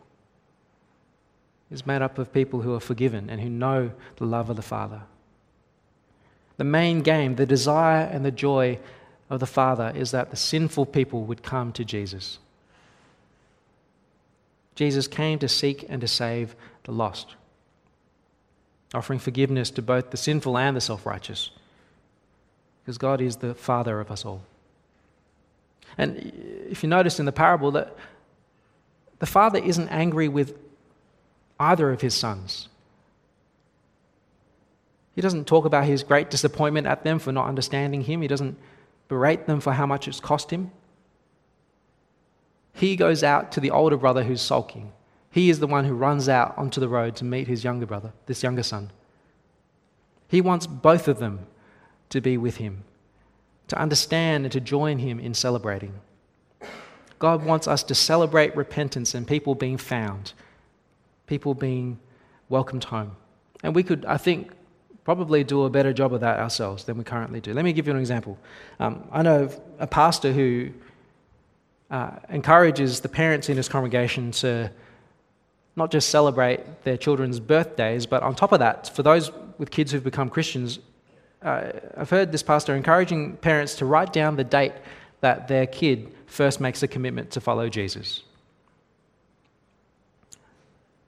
It's 1.71 1.87
made 1.87 2.01
up 2.01 2.19
of 2.19 2.33
people 2.33 2.63
who 2.63 2.75
are 2.75 2.81
forgiven 2.81 3.29
and 3.29 3.41
who 3.41 3.51
know 3.51 3.93
the 4.17 4.25
love 4.25 4.49
of 4.49 4.57
the 4.57 4.63
Father. 4.63 5.03
The 6.57 6.65
main 6.65 7.03
game, 7.03 7.37
the 7.37 7.47
desire 7.47 8.07
and 8.07 8.25
the 8.25 8.31
joy 8.31 8.79
of 9.29 9.41
the 9.41 9.47
Father 9.47 9.93
is 9.95 10.11
that 10.13 10.31
the 10.31 10.37
sinful 10.37 10.87
people 10.87 11.25
would 11.25 11.43
come 11.43 11.73
to 11.73 11.85
Jesus. 11.85 12.39
Jesus 14.79 15.09
came 15.09 15.41
to 15.41 15.49
seek 15.49 15.85
and 15.89 16.01
to 16.01 16.07
save 16.07 16.55
the 16.85 16.93
lost, 16.93 17.35
offering 18.95 19.19
forgiveness 19.19 19.73
to 19.73 19.83
both 19.83 20.13
the 20.13 20.17
sinful 20.17 20.57
and 20.57 20.77
the 20.77 20.81
self 20.81 21.05
righteous, 21.05 21.51
because 22.85 22.97
God 22.97 23.21
is 23.21 23.39
the 23.39 23.57
Father 23.57 23.99
of 23.99 24.13
us 24.13 24.25
all. 24.25 24.43
And 25.99 26.33
if 26.71 26.85
you 26.85 26.89
notice 26.89 27.19
in 27.19 27.27
the 27.27 27.33
parable 27.33 27.73
that 27.73 27.97
the 29.19 29.27
Father 29.27 29.59
isn't 29.59 29.89
angry 29.89 30.29
with 30.29 30.57
either 31.59 31.91
of 31.91 32.01
his 32.01 32.15
sons. 32.15 32.69
He 35.17 35.21
doesn't 35.21 35.49
talk 35.49 35.65
about 35.65 35.87
his 35.87 36.05
great 36.05 36.31
disappointment 36.31 36.87
at 36.87 37.03
them 37.03 37.19
for 37.19 37.33
not 37.33 37.49
understanding 37.49 38.03
him. 38.03 38.23
He 38.23 38.29
doesn't 38.29 38.57
berate 39.09 39.49
them 39.49 39.59
for 39.59 39.73
how 39.73 39.87
much 39.87 40.07
it's 40.07 40.21
cost 40.21 40.53
him. 40.53 40.71
He 42.73 42.97
goes 42.97 43.23
out 43.23 43.53
to 43.53 43.61
the 43.61 43.71
older 43.71 43.97
brother 43.97 44.23
who's 44.23 44.41
sulking. 44.41 44.93
He 45.31 45.51
is 45.51 45.61
the 45.61 45.67
one 45.67 45.85
who 45.85 45.95
runs 45.95 46.29
out 46.29 46.57
onto 46.57 46.81
the 46.81 46.89
road 46.89 47.17
to 47.17 47.25
meet 47.25 47.49
his 47.49 47.65
younger 47.65 47.87
brother, 47.87 48.13
this 48.27 48.43
younger 48.43 48.63
son. 48.63 48.91
He 50.29 50.41
wants 50.41 50.67
both 50.67 51.09
of 51.09 51.19
them 51.19 51.47
to 52.11 52.21
be 52.21 52.37
with 52.37 52.57
him, 52.57 52.85
to 53.69 53.79
understand 53.79 54.45
and 54.45 54.53
to 54.53 54.61
join 54.61 54.99
him 54.99 55.19
in 55.19 55.35
celebrating. 55.35 55.95
God 57.19 57.45
wants 57.45 57.67
us 57.67 57.83
to 57.85 57.95
celebrate 57.95 58.57
repentance 58.57 59.15
and 59.15 59.27
people 59.27 59.55
being 59.55 59.77
found, 59.77 60.33
people 61.27 61.55
being 61.55 61.99
welcomed 62.49 62.85
home. 62.85 63.17
And 63.63 63.75
we 63.75 63.83
could, 63.83 64.05
I 64.05 64.17
think, 64.17 64.53
probably 65.05 65.43
do 65.43 65.65
a 65.65 65.71
better 65.71 65.93
job 65.93 66.13
of 66.13 66.21
that 66.21 66.39
ourselves 66.39 66.85
than 66.85 66.99
we 66.99 67.05
currently 67.05 67.41
do. 67.41 67.53
Let 67.55 67.65
me 67.65 67.73
give 67.73 67.87
you 67.87 67.93
an 67.93 67.99
example. 67.99 68.39
Um, 68.79 69.09
I 69.11 69.23
know 69.23 69.51
a 69.79 69.87
pastor 69.87 70.33
who 70.33 70.71
uh, 71.91 72.11
encourages 72.29 73.01
the 73.01 73.09
parents 73.09 73.49
in 73.49 73.57
his 73.57 73.69
congregation 73.69 74.31
to 74.31 74.71
not 75.77 75.91
just 75.91 76.11
celebrate 76.11 76.85
their 76.85 76.97
children's 76.97 77.41
birthdays, 77.41 78.05
but 78.05 78.23
on 78.23 78.35
top 78.35 78.53
of 78.53 78.59
that, 78.59 78.89
for 78.95 79.03
those 79.03 79.31
with 79.59 79.71
kids 79.71 79.93
who've 79.93 80.05
become 80.05 80.29
Christians, 80.29 80.81
uh, 81.43 81.71
I've 81.97 82.11
heard 82.11 82.33
this 82.33 82.43
pastor 82.43 82.75
encouraging 82.75 83.37
parents 83.37 83.77
to 83.77 83.87
write 83.87 84.13
down 84.13 84.37
the 84.37 84.45
date 84.45 84.73
that 85.21 85.49
their 85.49 85.67
kid 85.67 86.13
first 86.27 86.61
makes 86.61 86.83
a 86.83 86.89
commitment 86.89 87.31
to 87.33 87.41
follow 87.41 87.69
Jesus. 87.69 88.23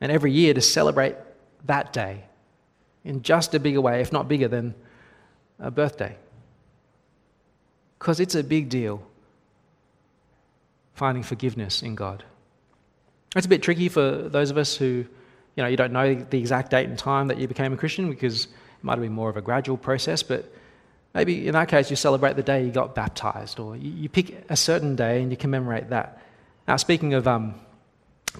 And 0.00 0.10
every 0.10 0.32
year 0.32 0.54
to 0.54 0.60
celebrate 0.60 1.16
that 1.66 1.92
day 1.92 2.24
in 3.04 3.22
just 3.22 3.54
a 3.54 3.60
bigger 3.60 3.80
way, 3.80 4.00
if 4.00 4.12
not 4.12 4.28
bigger 4.28 4.48
than 4.48 4.74
a 5.58 5.70
birthday. 5.70 6.16
Because 7.98 8.20
it's 8.20 8.34
a 8.34 8.42
big 8.42 8.68
deal 8.68 9.02
finding 11.00 11.22
forgiveness 11.22 11.82
in 11.82 11.94
God. 11.94 12.22
It's 13.34 13.46
a 13.46 13.48
bit 13.48 13.62
tricky 13.62 13.88
for 13.88 14.28
those 14.28 14.50
of 14.50 14.58
us 14.58 14.76
who, 14.76 15.06
you 15.56 15.62
know, 15.62 15.66
you 15.66 15.78
don't 15.78 15.94
know 15.94 16.14
the 16.14 16.38
exact 16.38 16.70
date 16.70 16.90
and 16.90 16.98
time 16.98 17.28
that 17.28 17.38
you 17.38 17.48
became 17.48 17.72
a 17.72 17.76
Christian 17.78 18.10
because 18.10 18.44
it 18.44 18.82
might 18.82 18.98
have 18.98 19.00
been 19.00 19.14
more 19.14 19.30
of 19.30 19.38
a 19.38 19.40
gradual 19.40 19.78
process, 19.78 20.22
but 20.22 20.52
maybe 21.14 21.46
in 21.46 21.54
that 21.54 21.68
case 21.68 21.88
you 21.88 21.96
celebrate 21.96 22.36
the 22.36 22.42
day 22.42 22.62
you 22.62 22.70
got 22.70 22.94
baptized 22.94 23.58
or 23.58 23.76
you, 23.78 24.10
pick 24.10 24.44
a 24.50 24.56
certain 24.56 24.94
day 24.94 25.22
and 25.22 25.30
you 25.30 25.38
commemorate 25.38 25.88
that. 25.88 26.20
Now, 26.68 26.76
speaking 26.76 27.14
of 27.14 27.26
um, 27.26 27.54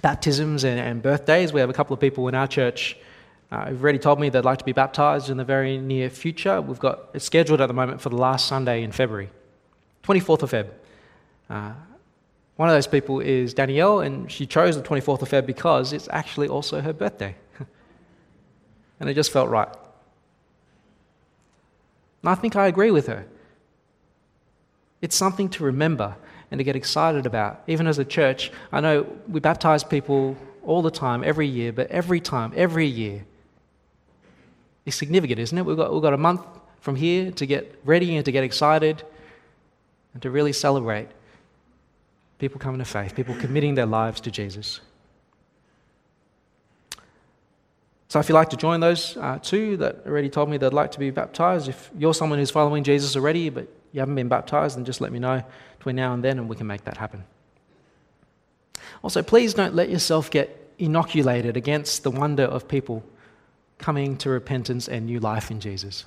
baptisms 0.03 0.63
and, 0.63 0.79
and, 0.79 1.01
birthdays, 1.01 1.51
we 1.51 1.61
have 1.61 1.71
a 1.71 1.73
couple 1.73 1.95
of 1.95 1.99
people 1.99 2.27
in 2.27 2.35
our 2.35 2.47
church 2.47 2.95
uh, 3.51 3.65
who've 3.65 3.81
already 3.81 3.97
told 3.97 4.19
me 4.19 4.29
they'd 4.29 4.45
like 4.45 4.59
to 4.59 4.65
be 4.65 4.71
baptized 4.71 5.31
in 5.31 5.37
the 5.37 5.43
very 5.43 5.79
near 5.79 6.11
future. 6.11 6.61
We've 6.61 6.77
got 6.77 7.09
it 7.15 7.23
scheduled 7.23 7.59
at 7.59 7.65
the 7.65 7.73
moment 7.81 8.01
for 8.01 8.09
the 8.09 8.17
last 8.17 8.47
Sunday 8.47 8.83
in 8.83 8.91
February, 8.91 9.31
24th 10.03 10.43
of 10.43 10.51
Feb. 10.51 10.67
Uh, 11.49 11.73
one 12.61 12.69
of 12.69 12.75
those 12.75 12.85
people 12.85 13.19
is 13.21 13.55
Danielle, 13.55 14.01
and 14.01 14.31
she 14.31 14.45
chose 14.45 14.75
the 14.75 14.83
24th 14.83 15.23
of 15.23 15.29
Feb 15.29 15.47
because 15.47 15.93
it's 15.93 16.07
actually 16.11 16.47
also 16.47 16.79
her 16.79 16.93
birthday. 16.93 17.33
and 18.99 19.09
it 19.09 19.15
just 19.15 19.31
felt 19.31 19.49
right. 19.49 19.67
And 22.21 22.29
I 22.29 22.35
think 22.35 22.55
I 22.55 22.67
agree 22.67 22.91
with 22.91 23.07
her. 23.07 23.25
It's 25.01 25.15
something 25.15 25.49
to 25.49 25.63
remember 25.63 26.15
and 26.51 26.59
to 26.59 26.63
get 26.63 26.75
excited 26.75 27.25
about. 27.25 27.63
Even 27.65 27.87
as 27.87 27.97
a 27.97 28.05
church, 28.05 28.51
I 28.71 28.79
know 28.79 29.07
we 29.27 29.39
baptize 29.39 29.83
people 29.83 30.37
all 30.63 30.83
the 30.83 30.91
time, 30.91 31.23
every 31.23 31.47
year, 31.47 31.73
but 31.73 31.89
every 31.89 32.19
time, 32.19 32.53
every 32.55 32.85
year, 32.85 33.25
it's 34.85 34.95
significant, 34.95 35.39
isn't 35.39 35.57
it? 35.57 35.65
We've 35.65 35.77
got, 35.77 35.91
we've 35.91 36.03
got 36.03 36.13
a 36.13 36.17
month 36.17 36.41
from 36.79 36.95
here 36.95 37.31
to 37.31 37.45
get 37.47 37.73
ready 37.83 38.15
and 38.17 38.23
to 38.23 38.31
get 38.31 38.43
excited 38.43 39.01
and 40.13 40.21
to 40.21 40.29
really 40.29 40.53
celebrate 40.53 41.07
people 42.41 42.59
coming 42.59 42.79
to 42.79 42.85
faith, 42.85 43.15
people 43.15 43.35
committing 43.35 43.75
their 43.75 43.85
lives 43.85 44.19
to 44.19 44.31
Jesus. 44.31 44.81
So, 48.07 48.19
if 48.19 48.27
you'd 48.27 48.35
like 48.35 48.49
to 48.49 48.57
join 48.57 48.79
those 48.79 49.15
uh, 49.15 49.37
two 49.41 49.77
that 49.77 50.07
already 50.07 50.27
told 50.27 50.49
me 50.49 50.57
they'd 50.57 50.73
like 50.73 50.91
to 50.93 50.99
be 50.99 51.11
baptized, 51.11 51.69
if 51.69 51.91
you're 51.97 52.15
someone 52.15 52.39
who's 52.39 52.49
following 52.49 52.83
Jesus 52.83 53.15
already 53.15 53.49
but 53.49 53.67
you 53.93 53.99
haven't 53.99 54.15
been 54.15 54.27
baptized, 54.27 54.75
then 54.75 54.85
just 54.85 55.01
let 55.01 55.11
me 55.11 55.19
know 55.19 55.43
between 55.77 55.95
now 55.95 56.13
and 56.13 56.23
then 56.23 56.39
and 56.39 56.49
we 56.49 56.55
can 56.55 56.65
make 56.65 56.83
that 56.85 56.97
happen. 56.97 57.23
Also, 59.03 59.21
please 59.21 59.53
don't 59.53 59.75
let 59.75 59.89
yourself 59.89 60.31
get 60.31 60.73
inoculated 60.79 61.55
against 61.55 62.01
the 62.01 62.11
wonder 62.11 62.43
of 62.43 62.67
people 62.67 63.03
coming 63.77 64.17
to 64.17 64.31
repentance 64.31 64.89
and 64.89 65.05
new 65.05 65.19
life 65.19 65.51
in 65.51 65.59
Jesus. 65.59 66.05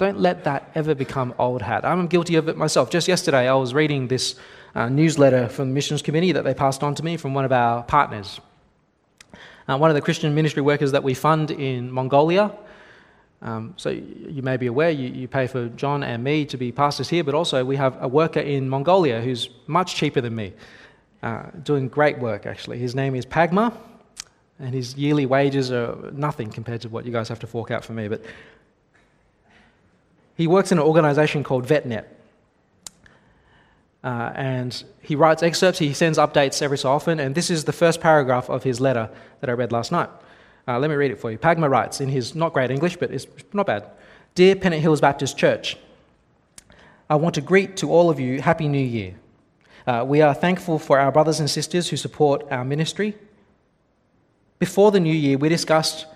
Don't 0.00 0.18
let 0.18 0.44
that 0.44 0.70
ever 0.74 0.94
become 0.94 1.34
old 1.38 1.60
hat. 1.60 1.84
I'm 1.84 2.06
guilty 2.06 2.36
of 2.36 2.48
it 2.48 2.56
myself. 2.56 2.88
Just 2.88 3.06
yesterday, 3.06 3.46
I 3.46 3.52
was 3.52 3.74
reading 3.74 4.08
this 4.08 4.34
uh, 4.74 4.88
newsletter 4.88 5.46
from 5.46 5.68
the 5.68 5.74
missions 5.74 6.00
committee 6.00 6.32
that 6.32 6.42
they 6.42 6.54
passed 6.54 6.82
on 6.82 6.94
to 6.94 7.04
me 7.04 7.18
from 7.18 7.34
one 7.34 7.44
of 7.44 7.52
our 7.52 7.82
partners. 7.82 8.40
Uh, 9.68 9.76
one 9.76 9.90
of 9.90 9.94
the 9.94 10.00
Christian 10.00 10.34
ministry 10.34 10.62
workers 10.62 10.92
that 10.92 11.02
we 11.02 11.12
fund 11.12 11.50
in 11.50 11.92
Mongolia. 11.92 12.50
Um, 13.42 13.74
so 13.76 13.90
you 13.90 14.40
may 14.40 14.56
be 14.56 14.68
aware, 14.68 14.88
you, 14.88 15.10
you 15.10 15.28
pay 15.28 15.46
for 15.46 15.68
John 15.68 16.02
and 16.02 16.24
me 16.24 16.46
to 16.46 16.56
be 16.56 16.72
pastors 16.72 17.10
here, 17.10 17.22
but 17.22 17.34
also 17.34 17.62
we 17.62 17.76
have 17.76 18.02
a 18.02 18.08
worker 18.08 18.40
in 18.40 18.70
Mongolia 18.70 19.20
who's 19.20 19.50
much 19.66 19.96
cheaper 19.96 20.22
than 20.22 20.34
me, 20.34 20.54
uh, 21.22 21.42
doing 21.62 21.88
great 21.88 22.18
work 22.18 22.46
actually. 22.46 22.78
His 22.78 22.94
name 22.94 23.14
is 23.14 23.26
Pagma, 23.26 23.76
and 24.58 24.74
his 24.74 24.96
yearly 24.96 25.26
wages 25.26 25.70
are 25.70 26.10
nothing 26.12 26.50
compared 26.50 26.80
to 26.80 26.88
what 26.88 27.04
you 27.04 27.12
guys 27.12 27.28
have 27.28 27.40
to 27.40 27.46
fork 27.46 27.70
out 27.70 27.84
for 27.84 27.92
me. 27.92 28.08
But 28.08 28.24
he 30.40 30.46
works 30.46 30.72
in 30.72 30.78
an 30.78 30.84
organization 30.84 31.44
called 31.44 31.66
VetNet. 31.66 32.06
Uh, 34.02 34.32
and 34.34 34.84
he 35.02 35.14
writes 35.14 35.42
excerpts, 35.42 35.78
he 35.78 35.92
sends 35.92 36.16
updates 36.16 36.62
every 36.62 36.78
so 36.78 36.90
often, 36.90 37.20
and 37.20 37.34
this 37.34 37.50
is 37.50 37.64
the 37.64 37.74
first 37.74 38.00
paragraph 38.00 38.48
of 38.48 38.62
his 38.62 38.80
letter 38.80 39.10
that 39.40 39.50
I 39.50 39.52
read 39.52 39.70
last 39.70 39.92
night. 39.92 40.08
Uh, 40.66 40.78
let 40.78 40.88
me 40.88 40.96
read 40.96 41.10
it 41.10 41.20
for 41.20 41.30
you. 41.30 41.36
Pagma 41.36 41.68
writes 41.68 42.00
in 42.00 42.08
his 42.08 42.34
not 42.34 42.54
great 42.54 42.70
English, 42.70 42.96
but 42.96 43.10
it's 43.10 43.26
not 43.52 43.66
bad 43.66 43.84
Dear 44.34 44.56
Pennant 44.56 44.80
Hills 44.80 45.02
Baptist 45.02 45.36
Church, 45.36 45.76
I 47.10 47.16
want 47.16 47.34
to 47.34 47.42
greet 47.42 47.76
to 47.76 47.92
all 47.92 48.08
of 48.08 48.18
you 48.18 48.40
Happy 48.40 48.66
New 48.66 48.78
Year. 48.78 49.16
Uh, 49.86 50.06
we 50.08 50.22
are 50.22 50.32
thankful 50.32 50.78
for 50.78 50.98
our 50.98 51.12
brothers 51.12 51.38
and 51.38 51.50
sisters 51.50 51.90
who 51.90 51.98
support 51.98 52.50
our 52.50 52.64
ministry. 52.64 53.14
Before 54.58 54.90
the 54.90 55.00
new 55.00 55.12
year, 55.12 55.36
we 55.36 55.50
discussed 55.50 56.06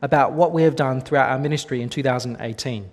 about 0.00 0.32
what 0.32 0.52
we 0.52 0.62
have 0.62 0.76
done 0.76 1.00
throughout 1.00 1.30
our 1.30 1.40
ministry 1.40 1.82
in 1.82 1.88
2018. 1.88 2.88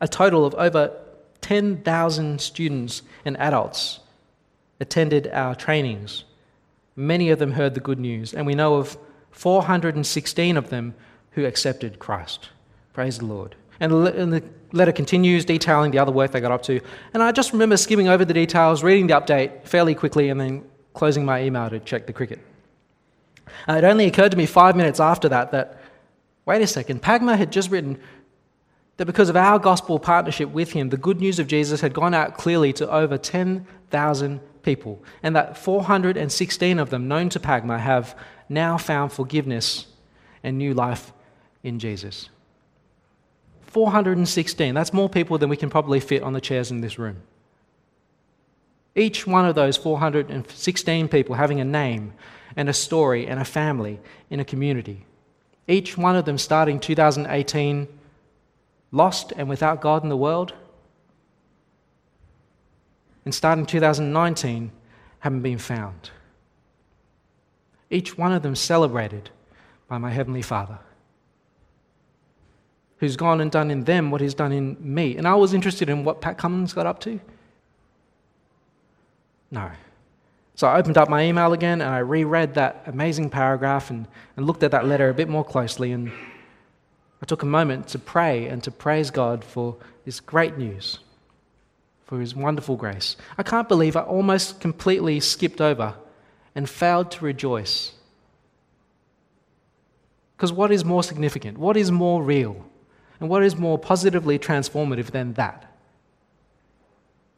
A 0.00 0.08
total 0.08 0.44
of 0.44 0.54
over 0.54 0.92
10,000 1.40 2.40
students 2.40 3.02
and 3.24 3.36
adults 3.38 4.00
attended 4.80 5.28
our 5.28 5.54
trainings. 5.54 6.24
Many 6.96 7.30
of 7.30 7.38
them 7.38 7.52
heard 7.52 7.74
the 7.74 7.80
good 7.80 7.98
news, 7.98 8.34
and 8.34 8.46
we 8.46 8.54
know 8.54 8.74
of 8.74 8.96
416 9.30 10.56
of 10.56 10.70
them 10.70 10.94
who 11.32 11.44
accepted 11.44 11.98
Christ. 11.98 12.48
Praise 12.92 13.18
the 13.18 13.26
Lord. 13.26 13.54
And 13.80 13.92
the 13.92 14.42
letter 14.72 14.92
continues 14.92 15.44
detailing 15.44 15.92
the 15.92 16.00
other 16.00 16.10
work 16.10 16.32
they 16.32 16.40
got 16.40 16.50
up 16.50 16.62
to. 16.64 16.80
And 17.14 17.22
I 17.22 17.30
just 17.30 17.52
remember 17.52 17.76
skimming 17.76 18.08
over 18.08 18.24
the 18.24 18.34
details, 18.34 18.82
reading 18.82 19.06
the 19.06 19.14
update 19.14 19.64
fairly 19.64 19.94
quickly, 19.94 20.28
and 20.30 20.40
then 20.40 20.64
closing 20.94 21.24
my 21.24 21.42
email 21.42 21.70
to 21.70 21.78
check 21.78 22.06
the 22.06 22.12
cricket. 22.12 22.40
Uh, 23.68 23.74
it 23.74 23.84
only 23.84 24.06
occurred 24.06 24.32
to 24.32 24.36
me 24.36 24.46
five 24.46 24.74
minutes 24.74 24.98
after 24.98 25.28
that 25.28 25.52
that, 25.52 25.80
wait 26.44 26.60
a 26.60 26.66
second, 26.66 27.02
Pagma 27.02 27.36
had 27.36 27.52
just 27.52 27.70
written 27.70 28.00
that 28.98 29.06
because 29.06 29.28
of 29.28 29.36
our 29.36 29.58
gospel 29.58 29.98
partnership 29.98 30.50
with 30.50 30.72
him, 30.72 30.90
the 30.90 30.96
good 30.96 31.20
news 31.20 31.38
of 31.38 31.46
Jesus 31.46 31.80
had 31.80 31.94
gone 31.94 32.14
out 32.14 32.36
clearly 32.36 32.72
to 32.74 32.90
over 32.90 33.16
10,000 33.16 34.40
people, 34.62 35.02
and 35.22 35.34
that 35.34 35.56
416 35.56 36.78
of 36.78 36.90
them, 36.90 37.08
known 37.08 37.28
to 37.30 37.40
Pagma, 37.40 37.78
have 37.78 38.16
now 38.48 38.76
found 38.76 39.12
forgiveness 39.12 39.86
and 40.42 40.58
new 40.58 40.74
life 40.74 41.12
in 41.62 41.78
Jesus. 41.78 42.28
416. 43.68 44.74
That's 44.74 44.92
more 44.92 45.08
people 45.08 45.38
than 45.38 45.48
we 45.48 45.56
can 45.56 45.70
probably 45.70 46.00
fit 46.00 46.22
on 46.22 46.32
the 46.32 46.40
chairs 46.40 46.70
in 46.70 46.80
this 46.80 46.98
room. 46.98 47.22
Each 48.96 49.26
one 49.26 49.44
of 49.44 49.54
those 49.54 49.76
416 49.76 51.08
people 51.08 51.36
having 51.36 51.60
a 51.60 51.64
name 51.64 52.14
and 52.56 52.68
a 52.68 52.72
story 52.72 53.28
and 53.28 53.38
a 53.38 53.44
family 53.44 54.00
in 54.28 54.40
a 54.40 54.44
community. 54.44 55.04
Each 55.68 55.96
one 55.96 56.16
of 56.16 56.24
them 56.24 56.38
starting 56.38 56.80
2018 56.80 57.86
lost 58.90 59.32
and 59.36 59.48
without 59.48 59.80
God 59.80 60.02
in 60.02 60.08
the 60.08 60.16
world. 60.16 60.54
And 63.24 63.34
starting 63.34 63.66
2019 63.66 64.72
haven't 65.20 65.42
been 65.42 65.58
found. 65.58 66.10
Each 67.90 68.16
one 68.16 68.32
of 68.32 68.42
them 68.42 68.54
celebrated 68.54 69.30
by 69.88 69.98
my 69.98 70.10
Heavenly 70.10 70.42
Father 70.42 70.78
who's 72.98 73.16
gone 73.16 73.40
and 73.40 73.50
done 73.50 73.70
in 73.70 73.84
them 73.84 74.10
what 74.10 74.20
he's 74.20 74.34
done 74.34 74.52
in 74.52 74.76
me. 74.80 75.16
And 75.16 75.26
I 75.26 75.34
was 75.34 75.54
interested 75.54 75.88
in 75.88 76.04
what 76.04 76.20
Pat 76.20 76.36
Cummins 76.36 76.72
got 76.72 76.86
up 76.86 77.00
to. 77.00 77.20
No. 79.50 79.70
So 80.56 80.66
I 80.66 80.78
opened 80.78 80.98
up 80.98 81.08
my 81.08 81.22
email 81.24 81.52
again 81.52 81.80
and 81.80 81.90
I 81.90 81.98
reread 81.98 82.54
that 82.54 82.82
amazing 82.86 83.30
paragraph 83.30 83.90
and, 83.90 84.08
and 84.36 84.46
looked 84.46 84.64
at 84.64 84.72
that 84.72 84.86
letter 84.86 85.08
a 85.08 85.14
bit 85.14 85.28
more 85.28 85.44
closely. 85.44 85.92
And 85.92 86.10
I 87.22 87.26
took 87.26 87.42
a 87.42 87.46
moment 87.46 87.88
to 87.88 87.98
pray 87.98 88.46
and 88.46 88.62
to 88.62 88.70
praise 88.70 89.10
God 89.10 89.44
for 89.44 89.76
this 90.04 90.20
great 90.20 90.56
news, 90.56 91.00
for 92.04 92.20
his 92.20 92.34
wonderful 92.34 92.76
grace. 92.76 93.16
I 93.36 93.42
can't 93.42 93.68
believe 93.68 93.96
I 93.96 94.02
almost 94.02 94.60
completely 94.60 95.20
skipped 95.20 95.60
over 95.60 95.94
and 96.54 96.68
failed 96.68 97.10
to 97.12 97.24
rejoice. 97.24 97.92
Because 100.36 100.52
what 100.52 100.70
is 100.70 100.84
more 100.84 101.02
significant? 101.02 101.58
What 101.58 101.76
is 101.76 101.90
more 101.90 102.22
real? 102.22 102.64
And 103.20 103.28
what 103.28 103.42
is 103.42 103.56
more 103.56 103.78
positively 103.78 104.38
transformative 104.38 105.10
than 105.10 105.32
that? 105.34 105.64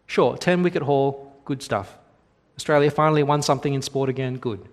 Sure, 0.06 0.36
10 0.36 0.62
wicket 0.62 0.82
haul, 0.82 1.32
good 1.44 1.62
stuff. 1.62 1.96
Australia 2.56 2.90
finally 2.90 3.22
won 3.22 3.40
something 3.40 3.72
in 3.72 3.80
sport 3.80 4.10
again, 4.10 4.36
good. 4.36 4.68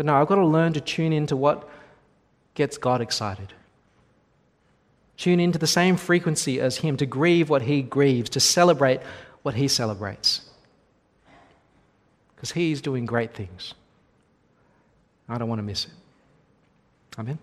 But 0.00 0.06
no, 0.06 0.14
I've 0.14 0.28
got 0.28 0.36
to 0.36 0.46
learn 0.46 0.72
to 0.72 0.80
tune 0.80 1.12
into 1.12 1.36
what 1.36 1.68
gets 2.54 2.78
God 2.78 3.02
excited. 3.02 3.52
Tune 5.18 5.38
into 5.38 5.58
the 5.58 5.66
same 5.66 5.98
frequency 5.98 6.58
as 6.58 6.78
Him, 6.78 6.96
to 6.96 7.04
grieve 7.04 7.50
what 7.50 7.60
He 7.60 7.82
grieves, 7.82 8.30
to 8.30 8.40
celebrate 8.40 9.02
what 9.42 9.56
He 9.56 9.68
celebrates. 9.68 10.48
Because 12.34 12.52
He's 12.52 12.80
doing 12.80 13.04
great 13.04 13.34
things. 13.34 13.74
I 15.28 15.36
don't 15.36 15.50
want 15.50 15.58
to 15.58 15.64
miss 15.64 15.84
it. 15.84 15.90
Amen. 17.18 17.38